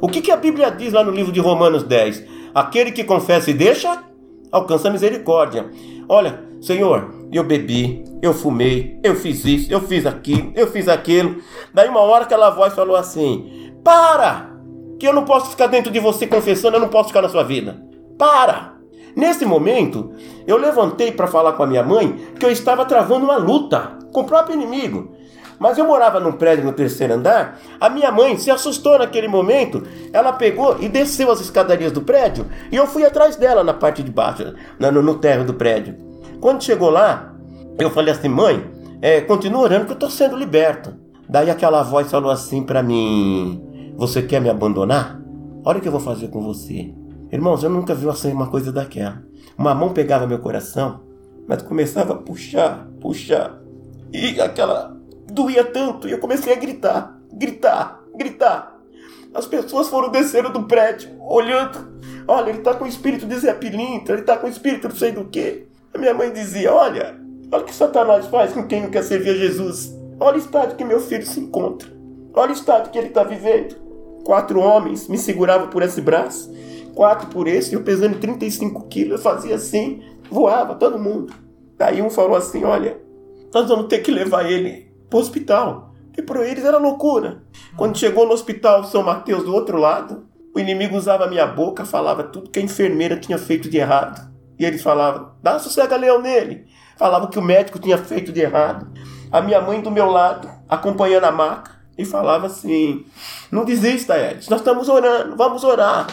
[0.00, 2.37] O que, que a Bíblia diz lá no livro de Romanos 10?
[2.54, 4.02] Aquele que confessa e deixa,
[4.50, 5.70] alcança misericórdia.
[6.08, 11.36] Olha, Senhor, eu bebi, eu fumei, eu fiz isso, eu fiz aquilo, eu fiz aquilo.
[11.72, 14.56] Daí uma hora aquela voz falou assim: Para!
[14.98, 17.44] Que eu não posso ficar dentro de você confessando, eu não posso ficar na sua
[17.44, 17.80] vida.
[18.18, 18.78] Para!
[19.14, 20.12] Nesse momento,
[20.46, 24.20] eu levantei para falar com a minha mãe que eu estava travando uma luta com
[24.20, 25.12] o próprio inimigo.
[25.58, 27.58] Mas eu morava num prédio no terceiro andar.
[27.80, 29.82] A minha mãe se assustou naquele momento.
[30.12, 32.46] Ela pegou e desceu as escadarias do prédio.
[32.70, 35.96] E eu fui atrás dela na parte de baixo, no, no térreo do prédio.
[36.40, 37.34] Quando chegou lá,
[37.78, 38.64] eu falei assim: mãe,
[39.02, 40.94] é, continua orando que eu estou sendo liberto.
[41.28, 45.20] Daí aquela voz falou assim para mim: Você quer me abandonar?
[45.64, 46.94] Olha o que eu vou fazer com você.
[47.30, 49.22] Irmãos, eu nunca vi assim uma coisa daquela.
[49.56, 51.00] Uma mão pegava meu coração,
[51.46, 53.58] mas começava a puxar, puxar.
[54.12, 54.96] E aquela
[55.30, 58.78] doía tanto, e eu comecei a gritar, gritar, gritar.
[59.34, 61.98] As pessoas foram descendo do prédio, olhando.
[62.26, 64.96] Olha, ele tá com o espírito de Zé Pilintra, ele tá com o espírito não
[64.96, 65.66] sei do que.
[65.94, 67.18] A minha mãe dizia: Olha,
[67.52, 69.94] olha o que Satanás faz com quem não quer servir a Jesus.
[70.18, 71.88] Olha o estado que meu filho se encontra.
[72.34, 73.76] Olha o estado que ele está vivendo.
[74.24, 76.50] Quatro homens me seguravam por esse braço
[76.98, 81.32] quatro por esse, eu pesando 35 quilos, eu fazia assim, voava todo mundo.
[81.76, 83.00] Daí um falou assim: Olha,
[83.54, 85.94] nós vamos ter que levar ele pro hospital.
[86.16, 87.42] E para eles era loucura.
[87.76, 91.84] Quando chegou no hospital São Mateus do outro lado, o inimigo usava a minha boca,
[91.84, 94.28] falava tudo que a enfermeira tinha feito de errado.
[94.58, 96.66] E eles falavam: Dá sossega-leão nele.
[96.96, 98.90] Falava que o médico tinha feito de errado.
[99.30, 103.04] A minha mãe do meu lado, acompanhando a maca, e falava assim:
[103.52, 106.06] Não desista, Edson, nós estamos orando, vamos orar.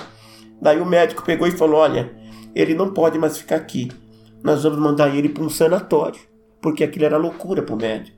[0.62, 2.12] Daí o médico pegou e falou: Olha,
[2.54, 3.92] ele não pode mais ficar aqui.
[4.44, 6.20] Nós vamos mandar ele para um sanatório.
[6.62, 8.15] Porque aquilo era loucura para o médico.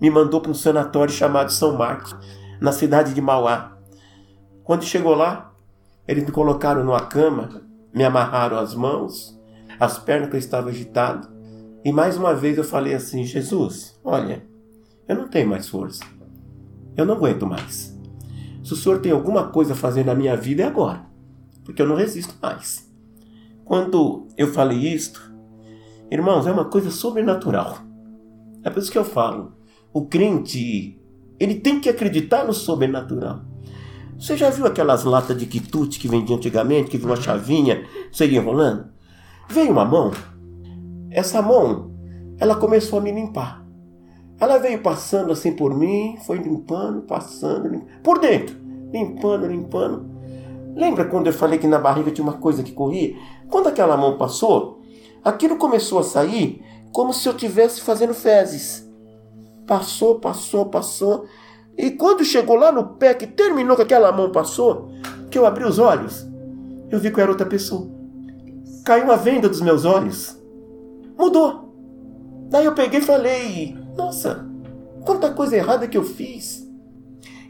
[0.00, 2.14] Me mandou para um sanatório chamado São Marcos,
[2.60, 3.76] na cidade de Mauá.
[4.64, 5.52] Quando chegou lá,
[6.06, 9.38] eles me colocaram numa cama, me amarraram as mãos,
[9.78, 11.28] as pernas que eu estava agitado.
[11.84, 14.44] E mais uma vez eu falei assim: Jesus, olha,
[15.06, 16.04] eu não tenho mais força.
[16.96, 17.96] Eu não aguento mais.
[18.62, 21.08] Se o senhor tem alguma coisa a fazer na minha vida, é agora
[21.68, 22.90] porque eu não resisto mais.
[23.62, 25.20] Quando eu falei isto,
[26.10, 27.76] irmãos, é uma coisa sobrenatural.
[28.64, 29.52] É por isso que eu falo,
[29.92, 31.00] o crente,
[31.38, 33.40] ele tem que acreditar no sobrenatural.
[34.18, 38.26] Você já viu aquelas latas de quitute que vendia antigamente, que viu uma chavinha, você
[38.26, 38.86] ia enrolando?
[39.48, 40.10] Veio uma mão,
[41.10, 41.92] essa mão,
[42.38, 43.64] ela começou a me limpar.
[44.40, 48.56] Ela veio passando assim por mim, foi limpando, passando, lim- por dentro,
[48.92, 50.08] limpando, limpando.
[50.74, 53.16] Lembra quando eu falei que na barriga tinha uma coisa que corria?
[53.48, 54.80] Quando aquela mão passou,
[55.24, 56.62] aquilo começou a sair
[56.92, 58.87] como se eu estivesse fazendo fezes.
[59.68, 61.26] Passou, passou, passou.
[61.76, 64.88] E quando chegou lá no pé, que terminou que aquela mão passou,
[65.30, 66.26] que eu abri os olhos,
[66.90, 67.86] eu vi que eu era outra pessoa.
[68.84, 70.36] Caiu uma venda dos meus olhos.
[71.18, 71.68] Mudou.
[72.48, 74.48] Daí eu peguei e falei: Nossa,
[75.04, 76.66] quanta coisa errada que eu fiz.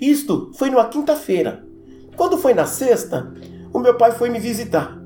[0.01, 1.65] Isto foi numa quinta-feira.
[2.17, 3.33] Quando foi na sexta,
[3.73, 5.01] o meu pai foi me visitar.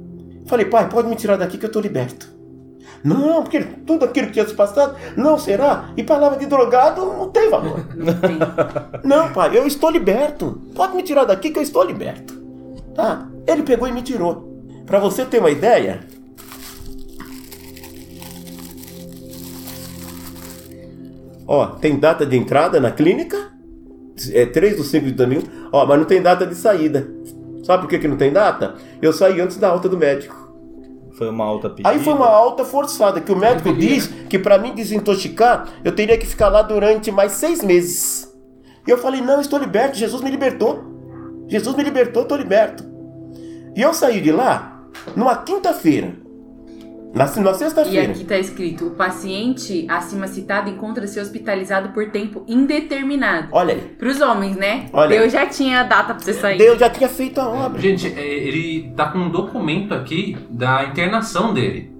[0.47, 2.32] Falei, pai, pode me tirar daqui que eu estou liberto.
[3.05, 5.91] Não, porque tudo aquilo que tinha se passado, não será?
[5.97, 7.85] E palavra de drogado não tem valor.
[7.97, 8.39] Não tem.
[9.05, 10.61] Não, pai, eu estou liberto.
[10.75, 12.41] Pode me tirar daqui que eu estou liberto.
[12.95, 13.29] Tá?
[13.47, 14.53] Ele pegou e me tirou.
[14.87, 16.01] Para você ter uma ideia,
[21.47, 23.51] ó, tem data de entrada na clínica,
[24.33, 27.09] é 3 do 5 de 2001, ó, mas não tem data de saída.
[27.65, 28.75] Sabe por que, que não tem data?
[29.01, 30.42] Eu saí antes da alta do médico.
[31.13, 31.89] Foi uma alta pedida.
[31.89, 36.17] Aí foi uma alta forçada, que o médico diz que para mim desintoxicar, eu teria
[36.17, 38.33] que ficar lá durante mais seis meses.
[38.87, 40.83] E eu falei, não, estou liberto, Jesus me libertou.
[41.49, 42.85] Jesus me libertou, estou liberto.
[43.77, 44.83] E eu saí de lá
[45.15, 46.22] numa quinta-feira.
[47.15, 48.13] Na, na E sexta-feira.
[48.13, 53.49] aqui tá escrito: o paciente acima citado encontra-se hospitalizado por tempo indeterminado.
[53.53, 53.81] Olha aí.
[53.81, 54.87] Pros homens, né?
[54.93, 55.19] Olha.
[55.21, 56.59] Deus já tinha a data pra você sair.
[56.59, 57.81] Deus já tinha feito a obra.
[57.81, 61.93] Gente, é, ele tá com um documento aqui da internação dele.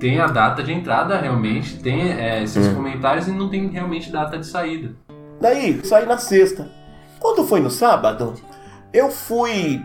[0.00, 4.38] Tem a data de entrada, realmente, tem é, esses comentários e não tem realmente data
[4.38, 4.94] de saída.
[5.40, 6.70] Daí, saí na sexta.
[7.18, 8.34] Quando foi no sábado,
[8.92, 9.82] eu fui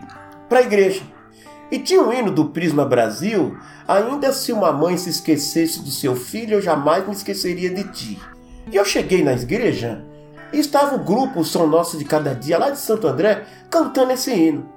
[0.48, 1.02] pra igreja.
[1.74, 3.58] E tinha um hino do Prisma Brasil,
[3.88, 8.22] ainda se uma mãe se esquecesse do seu filho, eu jamais me esqueceria de ti.
[8.70, 10.04] E eu cheguei na igreja
[10.52, 14.12] e estava o grupo o São Nosso de Cada Dia, lá de Santo André, cantando
[14.12, 14.68] esse hino.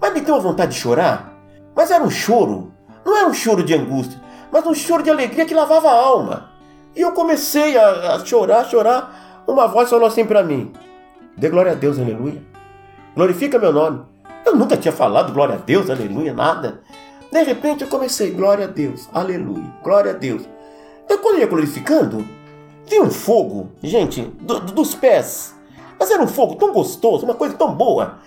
[0.00, 1.36] Mas me deu uma vontade de chorar.
[1.74, 2.72] Mas era um choro,
[3.04, 4.22] não era um choro de angústia,
[4.52, 6.50] mas um choro de alegria que lavava a alma.
[6.94, 9.42] E eu comecei a, a chorar, chorar.
[9.48, 10.72] Uma voz falou assim para mim:
[11.36, 12.40] Dê glória a Deus, aleluia.
[13.16, 14.14] Glorifica meu nome.
[14.46, 16.80] Eu nunca tinha falado glória a Deus, aleluia, nada.
[17.32, 20.48] De repente eu comecei, glória a Deus, aleluia, glória a Deus.
[21.08, 22.26] Eu quando eu ia glorificando,
[22.86, 25.54] vi um fogo, gente, do- do- dos pés.
[25.98, 28.18] Mas era um fogo tão gostoso, uma coisa tão boa,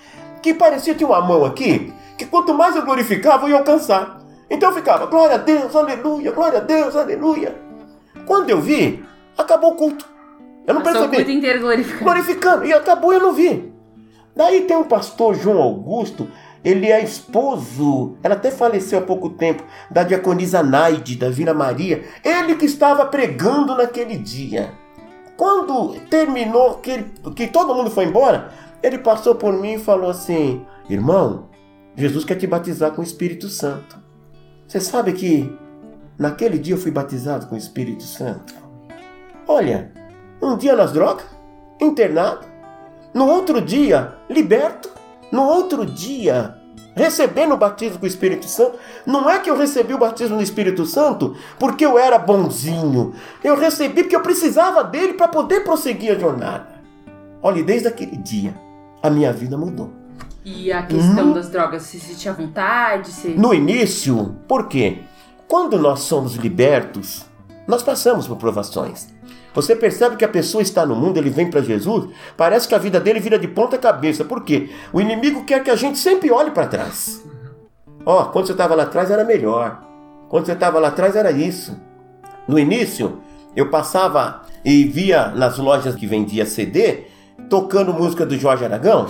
[0.41, 4.19] que parecia que tinha uma mão aqui, que quanto mais eu glorificava, eu ia alcançar.
[4.49, 7.55] Então eu ficava, glória a Deus, aleluia, glória a Deus, aleluia.
[8.25, 9.03] Quando eu vi,
[9.37, 10.05] acabou o culto.
[10.67, 12.03] Eu não Passou o percebi culto inteiro glorificando.
[12.03, 12.65] glorificando.
[12.65, 13.73] E acabou e eu não vi.
[14.39, 16.29] Daí tem o pastor João Augusto,
[16.63, 22.05] ele é esposo, ela até faleceu há pouco tempo, da diaconisa Naide, da Vila Maria.
[22.23, 24.71] Ele que estava pregando naquele dia.
[25.35, 30.09] Quando terminou, que, ele- que todo mundo foi embora, ele passou por mim e falou
[30.09, 31.49] assim: Irmão,
[31.97, 33.99] Jesus quer te batizar com o Espírito Santo.
[34.65, 35.53] Você sabe que
[36.17, 38.53] naquele dia eu fui batizado com o Espírito Santo?
[39.45, 39.91] Olha,
[40.41, 41.25] um dia nas drogas,
[41.81, 42.47] internado,
[43.13, 44.89] no outro dia, liberto,
[45.31, 46.55] no outro dia,
[46.95, 48.77] recebendo o batismo com o Espírito Santo.
[49.05, 53.13] Não é que eu recebi o batismo do Espírito Santo porque eu era bonzinho.
[53.43, 56.67] Eu recebi porque eu precisava dele para poder prosseguir a jornada.
[57.41, 58.53] Olha, e desde aquele dia,
[59.01, 59.91] a minha vida mudou.
[60.43, 61.33] E a questão Hum.
[61.33, 63.11] das drogas, você sentia vontade?
[63.11, 63.29] Você...
[63.29, 64.99] No início, por quê?
[65.47, 67.25] Quando nós somos libertos,
[67.67, 69.07] nós passamos por provações.
[69.53, 72.77] Você percebe que a pessoa está no mundo, ele vem para Jesus, parece que a
[72.77, 74.23] vida dele vira de ponta cabeça.
[74.23, 74.69] Por quê?
[74.93, 77.23] O inimigo quer que a gente sempre olhe para trás.
[78.05, 79.81] Ó, quando você estava lá atrás era melhor.
[80.29, 81.75] Quando você estava lá atrás era isso.
[82.47, 83.19] No início,
[83.55, 87.05] eu passava e via nas lojas que vendia CD
[87.49, 89.07] tocando música do Jorge Aragão.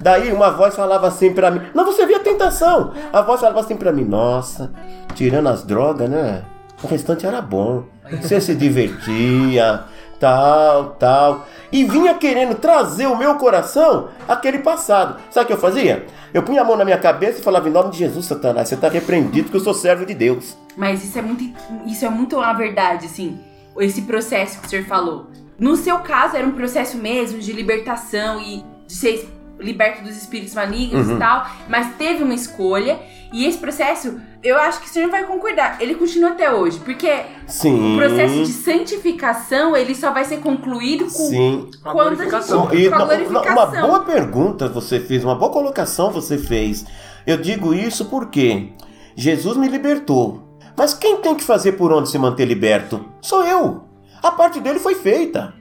[0.00, 2.92] Daí uma voz falava assim pra mim: Não, você via tentação.
[3.12, 4.72] A voz falava assim pra mim: Nossa,
[5.14, 6.44] tirando as drogas, né?
[6.82, 7.84] O restante era bom.
[8.10, 9.84] Você se divertia,
[10.18, 11.46] tal, tal.
[11.70, 15.20] E vinha querendo trazer o meu coração aquele passado.
[15.30, 16.06] Sabe o que eu fazia?
[16.34, 18.74] Eu punha a mão na minha cabeça e falava: Em nome de Jesus, Satanás, você
[18.74, 20.56] está repreendido porque eu sou servo de Deus.
[20.76, 21.44] Mas isso é muito,
[21.86, 23.38] isso é muito a verdade, assim.
[23.78, 25.28] Esse processo que o senhor falou.
[25.58, 29.28] No seu caso, era um processo mesmo de libertação e de ser
[29.62, 31.16] liberto dos espíritos malignos Uhum.
[31.16, 31.46] e tal.
[31.68, 32.98] Mas teve uma escolha.
[33.32, 35.78] E esse processo, eu acho que o senhor vai concordar.
[35.80, 36.78] Ele continua até hoje.
[36.80, 37.10] Porque
[37.46, 37.94] Sim.
[37.94, 41.70] o processo de santificação, ele só vai ser concluído com Sim.
[41.82, 42.66] Com a quando glorificação.
[42.66, 43.54] com E a glorificação.
[43.54, 46.84] uma boa pergunta você fez, uma boa colocação você fez.
[47.26, 48.72] Eu digo isso porque
[49.16, 50.58] Jesus me libertou.
[50.76, 53.04] Mas quem tem que fazer por onde se manter liberto?
[53.20, 53.84] Sou eu.
[54.22, 55.54] A parte dele foi feita.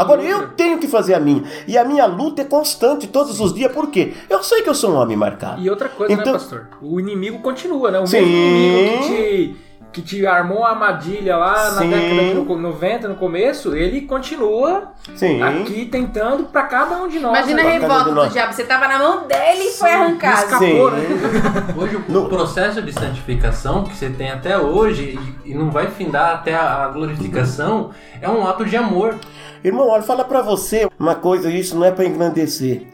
[0.00, 1.42] Agora eu tenho que fazer a minha.
[1.66, 3.70] E a minha luta é constante todos os dias.
[3.70, 4.14] Por quê?
[4.28, 5.60] Eu sei que eu sou um homem marcado.
[5.60, 6.68] E outra coisa, Então- né, pastor?
[6.80, 7.98] O inimigo continua, né?
[8.00, 8.20] O Sim.
[8.20, 9.56] mesmo inimigo que te,
[9.92, 11.90] que te armou a armadilha lá na Sim.
[11.90, 15.42] década de no- 90, no começo, ele continua Sim.
[15.42, 17.32] aqui tentando pra cada um de nós.
[17.36, 17.70] Imagina a né?
[17.78, 18.52] revolta do diabo.
[18.52, 20.44] Você tava na mão dele e foi arrancado.
[20.44, 20.96] Escapou, Sim.
[20.96, 21.74] né?
[21.76, 26.34] Hoje o No- processo de santificação que você tem até hoje e, não vai findar
[26.36, 27.90] até a, a glorificação
[28.20, 29.16] é um ato de amor.
[29.62, 32.86] Irmão, olha, fala pra você uma coisa, isso não é pra engrandecer.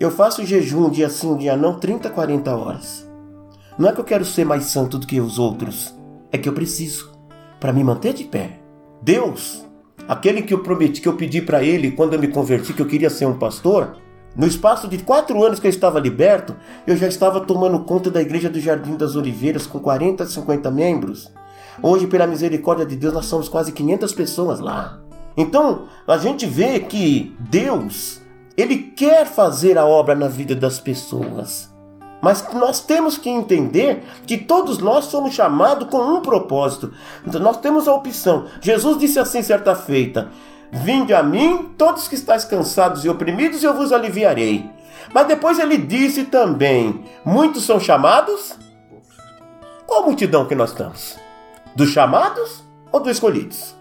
[0.00, 3.06] Eu faço jejum um dia sim, um dia não, 30, 40 horas.
[3.78, 5.94] Não é que eu quero ser mais santo do que os outros,
[6.32, 7.12] é que eu preciso
[7.60, 8.58] para me manter de pé.
[9.02, 9.66] Deus,
[10.08, 12.86] aquele que eu prometi, que eu pedi para ele quando eu me converti que eu
[12.86, 13.98] queria ser um pastor,
[14.34, 16.56] no espaço de quatro anos que eu estava liberto,
[16.86, 21.30] eu já estava tomando conta da igreja do Jardim das Oliveiras com 40, 50 membros.
[21.82, 25.03] Hoje, pela misericórdia de Deus, nós somos quase 500 pessoas lá.
[25.36, 28.20] Então, a gente vê que Deus,
[28.56, 31.72] ele quer fazer a obra na vida das pessoas.
[32.22, 36.92] Mas nós temos que entender que todos nós somos chamados com um propósito.
[37.26, 38.46] Então, nós temos a opção.
[38.60, 40.30] Jesus disse assim certa feita:
[40.72, 44.68] Vinde a mim, todos que estáis cansados e oprimidos, e eu vos aliviarei.
[45.12, 48.58] Mas depois ele disse também: Muitos são chamados?
[49.86, 51.18] Qual multidão que nós estamos?
[51.76, 53.74] Dos chamados ou dos escolhidos?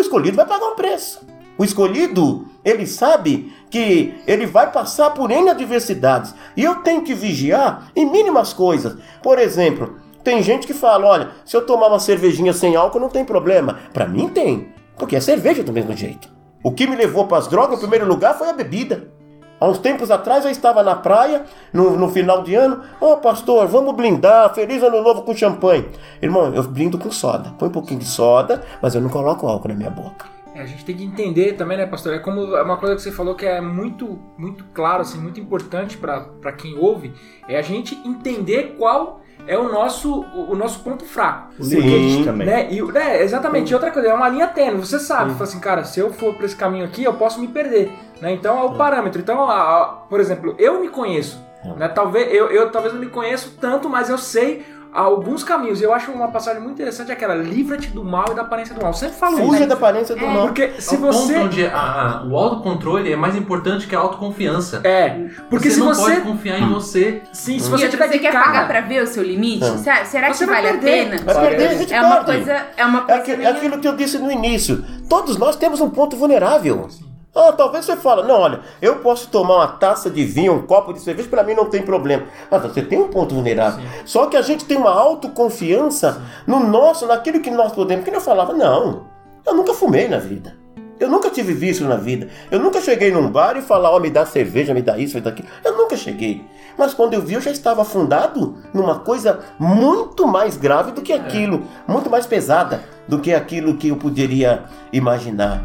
[0.00, 1.20] O escolhido vai pagar um preço.
[1.58, 6.34] O escolhido, ele sabe que ele vai passar por N adversidades.
[6.56, 8.96] E eu tenho que vigiar em mínimas coisas.
[9.22, 13.10] Por exemplo, tem gente que fala: olha, se eu tomar uma cervejinha sem álcool não
[13.10, 13.78] tem problema.
[13.92, 16.30] Para mim tem, porque é cerveja do mesmo jeito.
[16.64, 19.12] O que me levou para as drogas, em primeiro lugar, foi a bebida.
[19.60, 22.82] Há uns tempos atrás eu estava na praia, no, no final de ano.
[22.98, 25.86] Ô pastor, vamos blindar, feliz ano novo com champanhe.
[26.22, 27.52] Irmão, eu blindo com soda.
[27.58, 30.24] Põe um pouquinho de soda, mas eu não coloco álcool na minha boca.
[30.54, 32.14] É, a gente tem que entender também, né, pastor?
[32.14, 35.38] É como é uma coisa que você falou que é muito, muito claro, assim, muito
[35.38, 37.12] importante para quem ouve,
[37.46, 41.52] é a gente entender qual é o nosso, o, nosso ponto fraco.
[41.58, 41.80] O Sim.
[41.80, 42.46] limite também.
[42.46, 42.72] Né?
[42.72, 43.70] E, né, exatamente.
[43.70, 45.32] E outra coisa, é uma linha tênue, você sabe.
[45.32, 47.92] Fala assim, cara, se eu for pra esse caminho aqui, eu posso me perder.
[48.20, 48.32] Né?
[48.32, 49.20] Então é o parâmetro.
[49.20, 51.40] Então, a- a- por exemplo, eu me conheço.
[51.76, 51.88] Né?
[51.88, 55.80] Talvez, eu, eu talvez não me conheço tanto, mas eu sei alguns caminhos.
[55.80, 58.90] Eu acho uma passagem muito interessante aquela livra-te do mal e da aparência do mal.
[58.90, 59.68] Eu sempre falo Fuja isso.
[59.68, 60.46] da aparência do mal.
[60.46, 61.34] Porque se Ao você.
[61.34, 61.76] ponto onde a-
[62.22, 64.80] a- o autocontrole é mais importante que a autoconfiança.
[64.84, 66.02] É, porque você se não você.
[66.02, 67.22] pode confiar em você.
[67.32, 69.64] Sim, se você tiver você quer cara, pagar pra ver o seu limite?
[69.64, 70.04] Ah.
[70.04, 71.10] Será, que é vai vale a perder.
[71.18, 71.22] pena?
[71.34, 73.96] Vai perder, a gente É uma coisa, é uma É coisa é aquilo que eu
[73.96, 74.84] disse no início.
[75.08, 76.88] Todos nós temos um ponto vulnerável.
[77.34, 80.92] Ah, talvez você fala, não, olha, eu posso tomar uma taça de vinho, um copo
[80.92, 82.24] de cerveja, para mim não tem problema.
[82.50, 83.84] Mas você tem um ponto vulnerável.
[84.04, 88.04] Só que a gente tem uma autoconfiança no nosso, naquilo que nós podemos.
[88.04, 89.04] Que eu falava, não,
[89.46, 90.58] eu nunca fumei na vida.
[90.98, 92.28] Eu nunca tive vício na vida.
[92.50, 95.22] Eu nunca cheguei num bar e falar, ó, me dá cerveja, me dá isso, me
[95.22, 95.48] dá aquilo.
[95.64, 96.44] Eu nunca cheguei.
[96.76, 101.12] Mas quando eu vi, eu já estava afundado numa coisa muito mais grave do que
[101.12, 105.64] aquilo, muito mais pesada do que aquilo que eu poderia imaginar.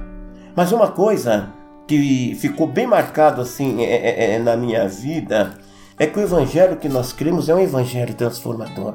[0.56, 1.50] Mas uma coisa
[1.88, 5.54] que ficou bem marcado assim é- é- é na minha vida
[5.98, 8.94] é que o evangelho que nós cremos é um evangelho transformador.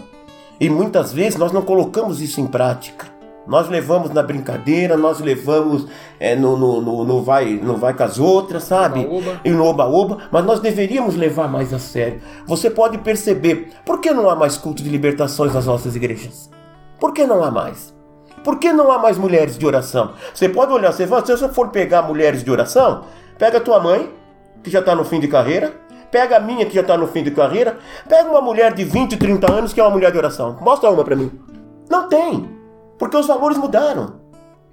[0.60, 3.06] E muitas vezes nós não colocamos isso em prática.
[3.46, 5.86] Nós levamos na brincadeira, nós levamos
[6.20, 9.00] é, no, no, no, no vai, no vai com as outras, sabe?
[9.00, 9.40] Oba-oba.
[9.42, 12.20] E no oba-oba, mas nós deveríamos levar mais a sério.
[12.46, 16.50] Você pode perceber, por que não há mais culto de libertações nas nossas igrejas?
[17.00, 17.94] Por que não há mais?
[18.42, 20.12] Por que não há mais mulheres de oração?
[20.34, 23.04] Você pode olhar, se você for pegar mulheres de oração,
[23.38, 24.12] pega tua mãe,
[24.62, 25.74] que já está no fim de carreira,
[26.10, 27.78] pega a minha, que já está no fim de carreira,
[28.08, 30.56] pega uma mulher de 20, 30 anos, que é uma mulher de oração.
[30.60, 31.30] Mostra uma para mim.
[31.88, 32.48] Não tem,
[32.98, 34.19] porque os valores mudaram.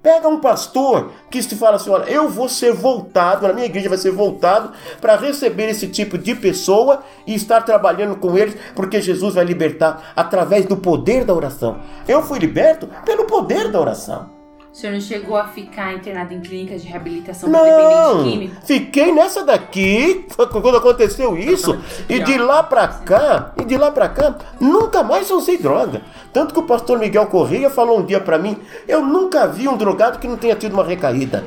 [0.02, 3.88] Pega um pastor que se fala assim: olha, eu vou ser voltado, na minha igreja
[3.88, 9.00] vai ser voltado para receber esse tipo de pessoa e estar trabalhando com eles, porque
[9.00, 11.80] Jesus vai libertar através do poder da oração.
[12.06, 14.37] Eu fui liberto pelo poder da oração.
[14.78, 18.56] O senhor não chegou a ficar internado em clínicas de reabilitação para dependente Não, químico?
[18.64, 21.76] fiquei nessa daqui quando aconteceu isso
[22.08, 26.02] e de lá pra cá e de lá pra cá nunca mais usei droga.
[26.32, 28.56] Tanto que o pastor Miguel Correia falou um dia pra mim,
[28.86, 31.44] eu nunca vi um drogado que não tenha tido uma recaída.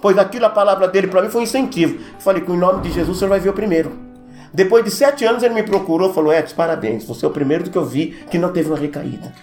[0.00, 2.02] Pois aquilo a palavra dele pra mim foi um incentivo.
[2.18, 3.92] Falei que em nome de Jesus o senhor vai ver o primeiro.
[4.54, 7.64] Depois de sete anos ele me procurou e falou: Edson, parabéns, você é o primeiro
[7.64, 9.34] do que eu vi que não teve uma recaída.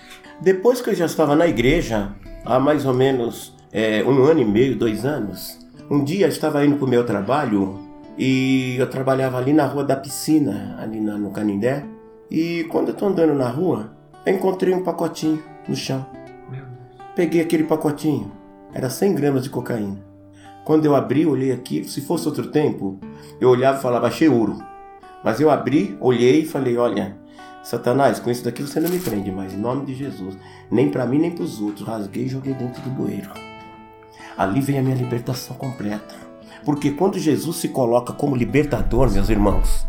[0.41, 2.09] Depois que eu já estava na igreja,
[2.46, 6.66] há mais ou menos é, um ano e meio, dois anos, um dia eu estava
[6.66, 7.80] indo para o meu trabalho
[8.18, 11.84] e eu trabalhava ali na rua da piscina, ali na- no Canindé.
[12.30, 13.92] E quando eu estou andando na rua,
[14.26, 16.06] eu encontrei um pacotinho no chão.
[17.16, 18.32] Peguei aquele pacotinho,
[18.74, 19.98] era 100 gramas de cocaína.
[20.64, 23.00] Quando eu abri, olhei aqui, se fosse outro tempo,
[23.39, 24.58] eu olhava e falava, achei ouro.
[25.24, 27.18] Mas eu abri, olhei e falei, olha,
[27.72, 30.38] Satanás, com isso daqui você não me prende, mas em nome de Jesus,
[30.69, 33.30] nem para mim nem para os outros, rasguei e joguei dentro do bueiro.
[34.38, 36.13] Ali vem a minha libertação completa.
[36.65, 39.88] Porque quando Jesus se coloca como libertador, meus irmãos,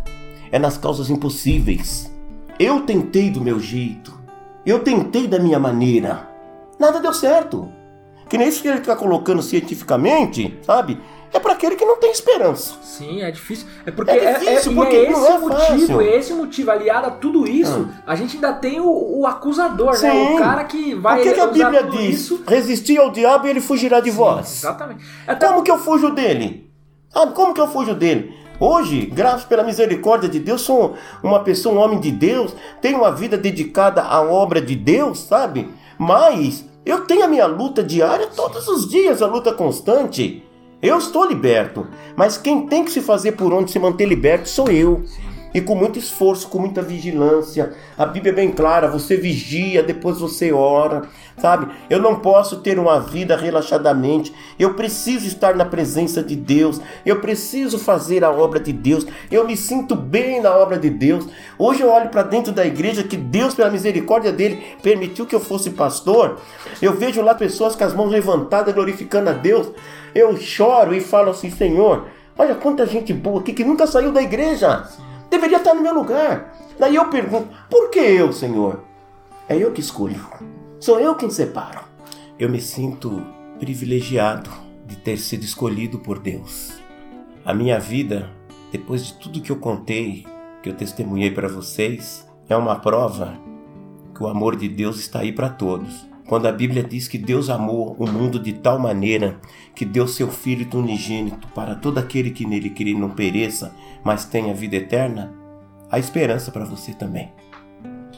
[0.52, 2.08] é nas causas impossíveis.
[2.56, 4.16] Eu tentei do meu jeito,
[4.64, 6.28] eu tentei da minha maneira,
[6.78, 7.68] nada deu certo.
[8.28, 11.00] Que nem isso que ele está colocando cientificamente, sabe?
[11.32, 12.74] É para aquele que não tem esperança.
[12.82, 13.66] Sim, é difícil.
[13.86, 16.16] É porque É é, difícil, é- e porque é esse não é o motivo, é
[16.16, 16.70] esse motivo.
[16.70, 20.10] Aliado a tudo isso, a gente ainda tem o, o acusador, né?
[20.10, 20.34] Sim.
[20.34, 22.14] O cara que vai o que, que a Bíblia diz?
[22.20, 22.44] isso.
[22.46, 24.58] Resistir ao diabo e ele fugirá de vós.
[24.58, 25.04] Exatamente.
[25.26, 26.70] Até Como que eu fujo dele?
[27.08, 28.34] Sabe, como que eu fujo dele?
[28.60, 33.10] Hoje, graças pela misericórdia de Deus, sou uma pessoa, um homem de Deus, tenho uma
[33.10, 35.68] vida dedicada à obra de Deus, sabe?
[35.98, 40.44] Mas eu tenho a minha luta diária todos os dias, a luta constante.
[40.82, 44.68] Eu estou liberto, mas quem tem que se fazer por onde se manter liberto sou
[44.68, 45.04] eu.
[45.55, 47.72] E com muito esforço, com muita vigilância.
[47.98, 51.03] A Bíblia é bem clara: você vigia, depois você ora,
[51.36, 51.72] sabe?
[51.90, 54.32] Eu não posso ter uma vida relaxadamente.
[54.59, 56.80] Eu preciso estar na presença de Deus.
[57.05, 59.07] Eu preciso fazer a obra de Deus.
[59.30, 61.26] Eu me sinto bem na obra de Deus.
[61.59, 65.40] Hoje eu olho para dentro da igreja que Deus, pela misericórdia dele, permitiu que eu
[65.40, 66.38] fosse pastor.
[66.80, 69.70] Eu vejo lá pessoas com as mãos levantadas, glorificando a Deus.
[70.14, 72.07] Eu choro e falo assim: Senhor,
[72.38, 74.88] olha quanta gente boa aqui que nunca saiu da igreja
[75.32, 76.54] deveria estar no meu lugar.
[76.78, 78.84] Daí eu pergunto: por que eu, Senhor?
[79.48, 80.24] É eu que escolho.
[80.78, 81.80] Sou eu quem separo.
[82.38, 83.24] Eu me sinto
[83.58, 84.50] privilegiado
[84.86, 86.72] de ter sido escolhido por Deus.
[87.44, 88.30] A minha vida,
[88.70, 90.26] depois de tudo que eu contei,
[90.62, 93.38] que eu testemunhei para vocês, é uma prova
[94.14, 96.06] que o amor de Deus está aí para todos.
[96.32, 99.38] Quando a Bíblia diz que Deus amou o mundo de tal maneira
[99.74, 104.54] que deu seu Filho unigênito para todo aquele que nele crê não pereça, mas tenha
[104.54, 105.30] vida eterna,
[105.90, 107.30] há esperança para você também.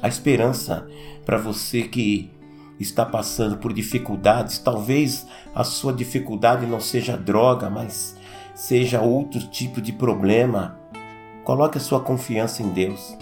[0.01, 0.87] Há esperança
[1.27, 2.31] para você que
[2.79, 4.61] está passando por dificuldades.
[4.61, 8.17] Talvez a sua dificuldade não seja droga, mas
[8.55, 10.79] seja outro tipo de problema.
[11.43, 13.19] Coloque a sua confiança em Deus.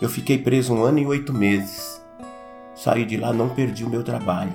[0.00, 1.95] Eu fiquei preso um ano e oito meses.
[2.76, 4.52] Saí de lá, não perdi o meu trabalho.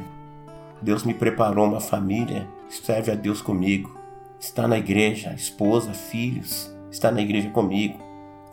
[0.80, 4.00] Deus me preparou uma família, serve a Deus comigo.
[4.40, 8.00] Está na igreja, esposa, filhos, está na igreja comigo.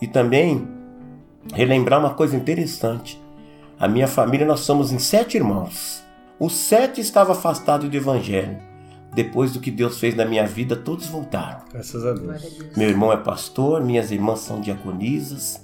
[0.01, 0.67] E também
[1.53, 3.23] relembrar uma coisa interessante.
[3.79, 6.03] A minha família, nós somos em sete irmãos.
[6.41, 8.59] Os sete estavam afastados do evangelho.
[9.15, 11.61] Depois do que Deus fez na minha vida, todos voltaram.
[11.73, 12.43] Graças a Deus.
[12.77, 15.63] Meu irmão é pastor, minhas irmãs são diaconisas,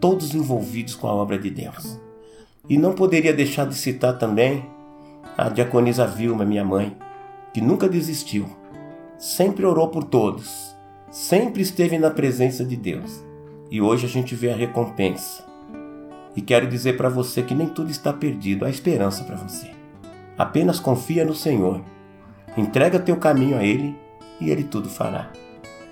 [0.00, 2.00] todos envolvidos com a obra de Deus.
[2.68, 4.64] E não poderia deixar de citar também
[5.36, 6.96] a diaconisa Vilma, minha mãe,
[7.52, 8.46] que nunca desistiu,
[9.18, 10.74] sempre orou por todos,
[11.10, 13.22] sempre esteve na presença de Deus.
[13.70, 15.44] E hoje a gente vê a recompensa.
[16.36, 19.70] E quero dizer para você que nem tudo está perdido, há esperança para você.
[20.36, 21.80] Apenas confia no Senhor.
[22.56, 23.94] Entrega teu caminho a Ele
[24.40, 25.30] e Ele tudo fará.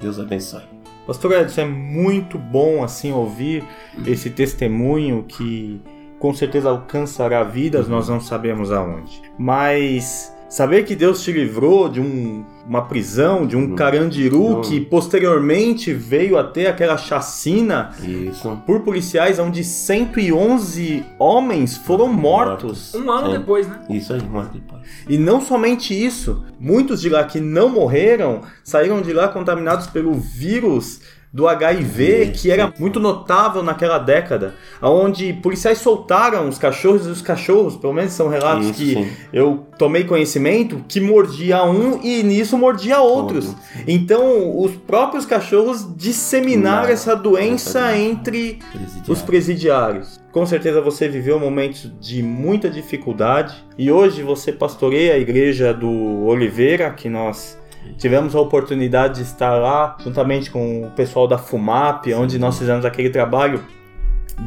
[0.00, 0.62] Deus abençoe.
[1.06, 3.64] Pastor Edson, é muito bom assim ouvir
[4.06, 5.80] esse testemunho que
[6.22, 9.20] com certeza alcançará vidas, nós não sabemos aonde.
[9.36, 13.74] Mas saber que Deus te livrou de um- uma prisão, de um Hum.
[13.74, 14.60] carandiru Hum.
[14.60, 18.56] que posteriormente veio a ter aquela chacina Isso.
[18.64, 22.94] por policiais onde 111 homens foram mortos.
[22.94, 23.38] Um ano Sim.
[23.38, 23.80] depois, né?
[23.90, 24.82] Isso aí, um ano depois.
[25.08, 30.12] E não somente isso, muitos de lá que não morreram saíram de lá contaminados pelo
[30.14, 31.00] vírus
[31.32, 37.22] do HIV, que era muito notável naquela década, onde policiais soltaram os cachorros e os
[37.22, 42.58] cachorros, pelo menos são relatos Isso, que eu tomei conhecimento, que mordia um e nisso
[42.58, 43.48] mordia outros.
[43.48, 43.62] Outro.
[43.86, 49.12] Então, os próprios cachorros disseminaram Não, essa doença entre Presidiário.
[49.12, 50.20] os presidiários.
[50.30, 56.24] Com certeza você viveu momentos de muita dificuldade e hoje você pastoreia a igreja do
[56.24, 57.58] Oliveira, que nós
[57.98, 62.84] tivemos a oportunidade de estar lá juntamente com o pessoal da FUMAP, onde nós fizemos
[62.84, 63.62] aquele trabalho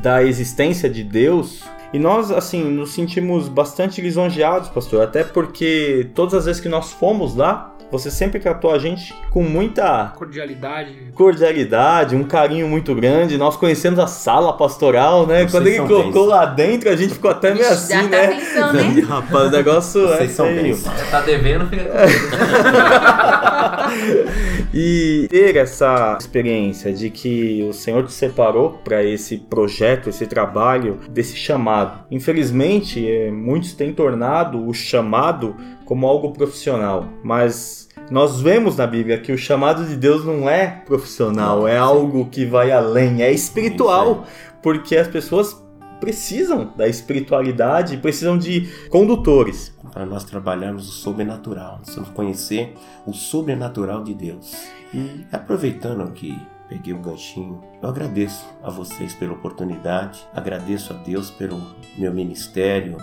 [0.02, 1.64] da existência de Deus.
[1.96, 6.92] E nós, assim, nos sentimos bastante lisonjeados, pastor, até porque todas as vezes que nós
[6.92, 10.94] fomos lá, você sempre tratou a gente com muita Cordialidade.
[11.14, 13.38] cordialidade, um carinho muito grande.
[13.38, 15.42] Nós conhecemos a sala pastoral, né?
[15.42, 16.30] Vocês Quando ele colocou bens.
[16.30, 18.26] lá dentro, a gente ficou até meio Ixi, assim, dá né?
[18.26, 19.02] atenção, né?
[19.08, 20.78] Rapaz, o negócio é Vocês são feio.
[21.10, 21.86] Tá devendo, fica.
[24.74, 31.00] E ter essa experiência de que o Senhor te separou para esse projeto, esse trabalho,
[31.10, 31.85] desse chamado.
[32.12, 35.56] Infelizmente, eh, muitos têm tornado o chamado
[35.86, 40.68] como algo profissional, mas nós vemos na Bíblia que o chamado de Deus não é
[40.86, 44.26] profissional, é algo que vai além, é espiritual,
[44.62, 45.64] porque as pessoas
[46.00, 49.74] precisam da espiritualidade, precisam de condutores.
[49.92, 52.74] Para nós trabalharmos o sobrenatural, precisamos conhecer
[53.06, 54.56] o sobrenatural de Deus.
[54.94, 56.38] E aproveitando que
[56.76, 61.62] peguei o ganchinho, eu agradeço a vocês pela oportunidade, agradeço a Deus pelo
[61.98, 62.98] meu ministério,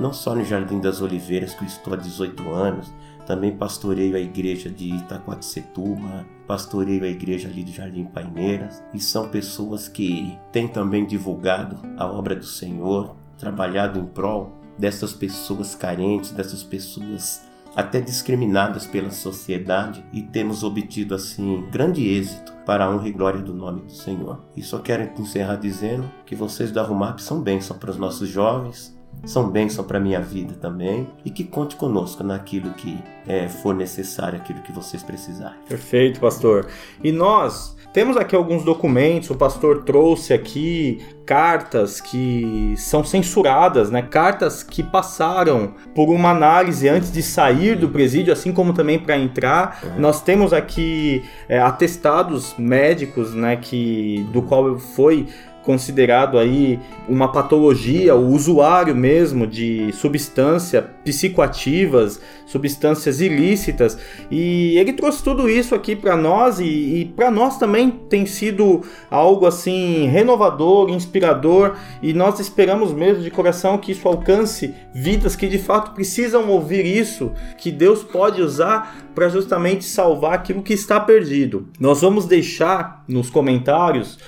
[0.00, 2.90] não só no Jardim das Oliveiras, que eu estou há 18 anos,
[3.26, 9.28] também pastoreio a igreja de Itacoaticetuba, pastoreio a igreja ali do Jardim Paineiras, e são
[9.28, 16.30] pessoas que têm também divulgado a obra do Senhor, trabalhado em prol dessas pessoas carentes,
[16.30, 17.46] dessas pessoas
[17.78, 23.40] até discriminadas pela sociedade e temos obtido assim grande êxito para a honra e glória
[23.40, 24.40] do nome do Senhor.
[24.56, 28.98] E só quero encerrar dizendo que vocês da Rumap são bênção para os nossos jovens,
[29.24, 32.98] são bênção para a minha vida também e que conte conosco naquilo que
[33.28, 35.60] é, for necessário, aquilo que vocês precisarem.
[35.68, 36.66] Perfeito, pastor.
[37.02, 44.02] E nós temos aqui alguns documentos, o pastor trouxe aqui cartas que são censuradas, né?
[44.02, 49.18] Cartas que passaram por uma análise antes de sair do presídio, assim como também para
[49.18, 49.80] entrar.
[49.82, 50.00] Uhum.
[50.00, 53.56] Nós temos aqui é, atestados médicos, né?
[53.56, 55.26] Que do qual foi
[55.62, 56.78] considerado aí
[57.08, 63.98] uma patologia, o usuário mesmo de substância psicoativas, substâncias ilícitas,
[64.30, 68.82] e ele trouxe tudo isso aqui para nós e, e para nós também tem sido
[69.10, 75.46] algo assim renovador, inspirador, e nós esperamos mesmo de coração que isso alcance vidas que
[75.46, 81.00] de fato precisam ouvir isso, que Deus pode usar para justamente salvar aquilo que está
[81.00, 81.68] perdido.
[81.78, 84.18] Nós vamos deixar nos comentários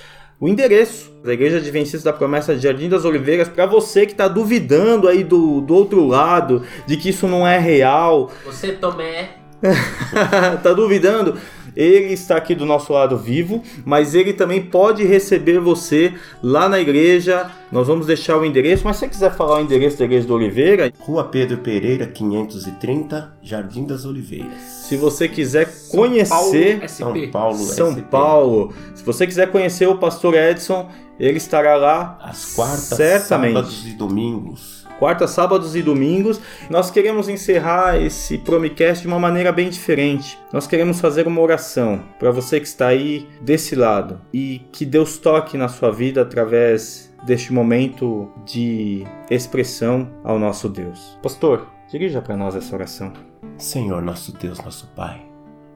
[0.41, 4.27] o endereço da Igreja Adventista da Promessa de Jardim das Oliveiras para você que está
[4.27, 8.31] duvidando aí do, do outro lado, de que isso não é real.
[8.43, 9.35] Você, Tomé.
[10.63, 11.37] tá duvidando?
[11.75, 16.13] Ele está aqui do nosso lado vivo, mas ele também pode receber você
[16.43, 17.49] lá na igreja.
[17.71, 20.33] Nós vamos deixar o endereço, mas se você quiser falar o endereço da Igreja da
[20.33, 24.59] Oliveira, Rua Pedro Pereira, 530, Jardim das Oliveiras.
[24.89, 28.01] Se você quiser conhecer São São Paulo, São SP.
[28.11, 33.53] Paulo, se você quiser conhecer o pastor Edson, ele estará lá Às quartas, certamente.
[33.53, 34.80] sábados e domingos.
[35.01, 36.39] Quarta, sábados e domingos.
[36.69, 40.37] Nós queremos encerrar esse Promicast de uma maneira bem diferente.
[40.53, 45.17] Nós queremos fazer uma oração para você que está aí desse lado e que Deus
[45.17, 51.17] toque na sua vida através deste momento de expressão ao nosso Deus.
[51.23, 53.11] Pastor, dirija para nós essa oração.
[53.57, 55.19] Senhor, nosso Deus, nosso Pai,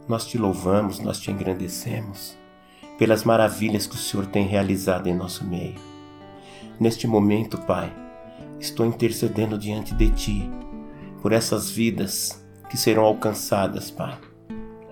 [0.08, 2.38] nós te louvamos, nós te engrandecemos
[3.00, 5.74] pelas maravilhas que o Senhor tem realizado em nosso meio.
[6.80, 7.92] Neste momento, Pai,
[8.60, 10.50] estou intercedendo diante de Ti
[11.22, 14.18] por essas vidas que serão alcançadas, Pai,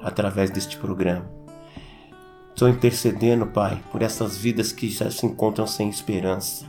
[0.01, 1.29] através deste programa.
[2.49, 6.65] Estou intercedendo, Pai, por essas vidas que já se encontram sem esperança.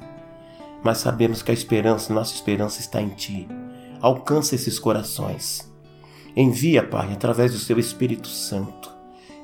[0.82, 3.46] Mas sabemos que a esperança, nossa esperança está em Ti.
[4.00, 5.70] Alcança esses corações.
[6.36, 8.90] Envia, Pai, através do Seu Espírito Santo,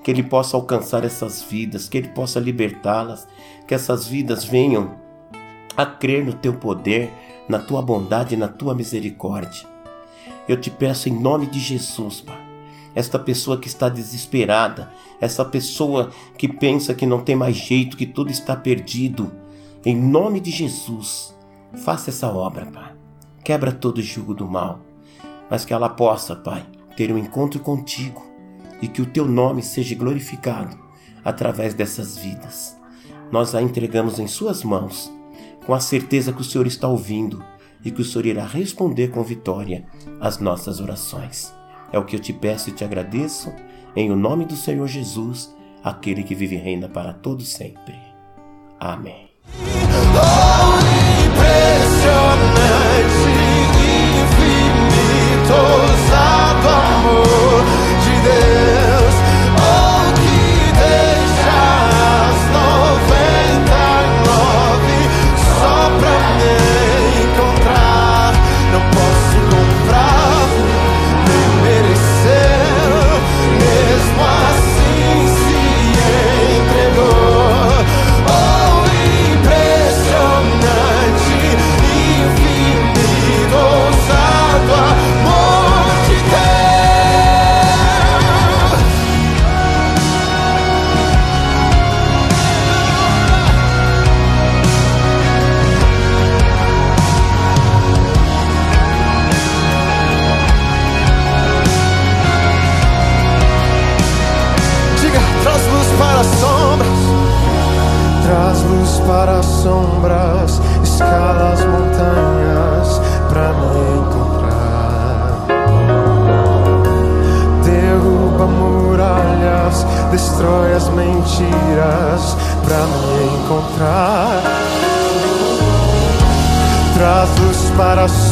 [0.03, 3.29] que Ele possa alcançar essas vidas, que Ele possa libertá-las,
[3.67, 4.99] que essas vidas venham
[5.77, 7.11] a crer no Teu poder,
[7.51, 9.67] na Tua bondade e na Tua misericórdia.
[10.49, 12.41] Eu te peço em nome de Jesus, Pai,
[12.95, 14.91] esta pessoa que está desesperada,
[15.21, 19.33] essa pessoa que pensa que não tem mais jeito, que tudo está perdido,
[19.85, 21.35] em nome de Jesus,
[21.85, 22.93] faça essa obra, Pai.
[23.45, 24.81] Quebra todo o jugo do mal,
[25.51, 26.65] mas que ela possa, Pai,
[26.97, 28.25] ter um encontro contigo
[28.81, 30.79] e que o teu nome seja glorificado
[31.25, 32.77] através dessas vidas.
[33.31, 35.13] Nós a entregamos em Suas mãos,
[35.71, 37.45] com a certeza que o Senhor está ouvindo
[37.85, 39.87] e que o Senhor irá responder com vitória
[40.21, 41.55] às nossas orações.
[41.93, 43.53] É o que eu te peço e te agradeço,
[43.95, 45.55] em o nome do Senhor Jesus,
[45.85, 47.95] aquele que vive e reina para todo sempre.
[48.81, 49.31] Amém.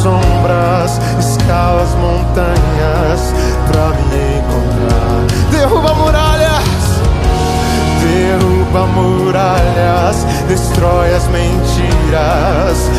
[0.01, 3.33] sombras, escala as montanhas
[3.67, 5.25] pra me encontrar.
[5.51, 6.63] Derruba muralhas,
[8.01, 12.89] derruba muralhas, destrói as mentiras.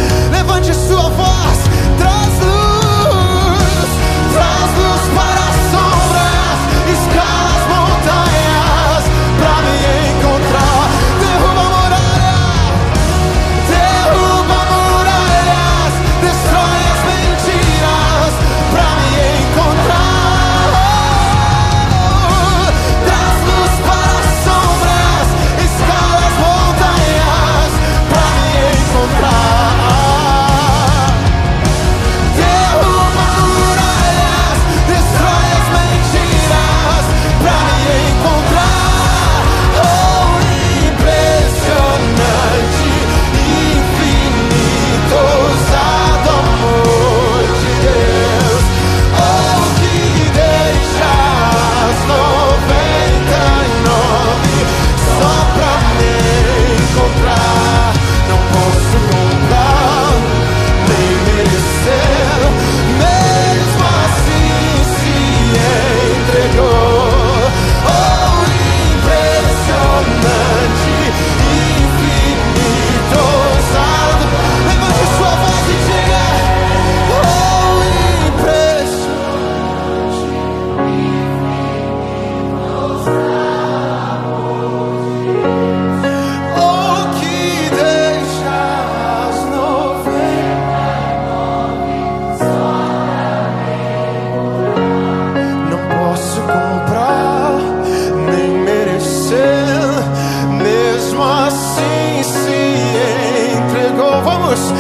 [104.51, 104.73] us.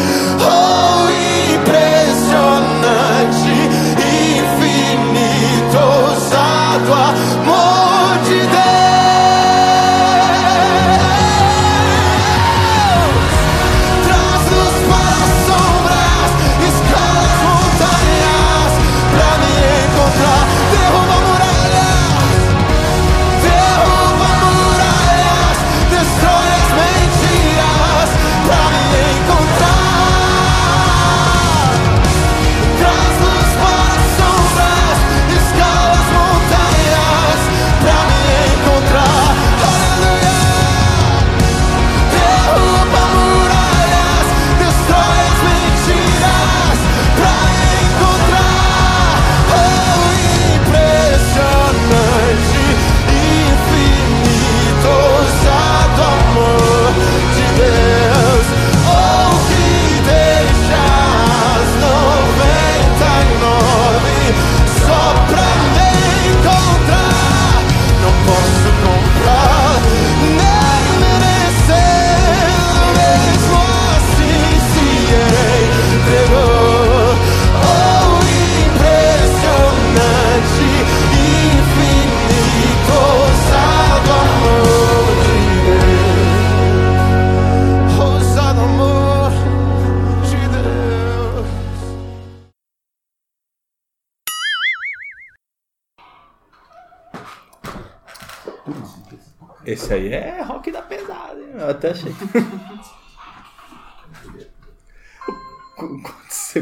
[0.42, 0.69] Oh.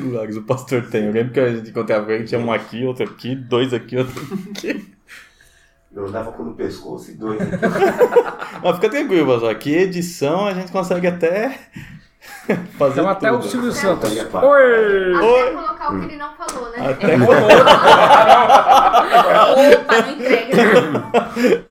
[0.09, 1.07] milagres o pastor tem.
[1.07, 3.97] Eu lembro que a gente encontrava com ele, tinha um aqui, outro aqui, dois aqui,
[3.97, 4.21] outro
[4.51, 4.95] aqui.
[5.93, 7.57] Eu andava com no pescoço e dois aqui.
[8.63, 9.51] Mas fica tranquilo, pastor.
[9.51, 11.59] Aqui edição a gente consegue até
[12.79, 13.41] fazer então, até tudo.
[13.41, 14.11] o Silvio Santos.
[14.11, 14.21] Oi!
[14.21, 15.53] Até Oi.
[15.55, 16.91] colocar o que ele não falou, né?
[16.91, 17.25] Até ele.
[19.77, 21.68] Opa, não entrega.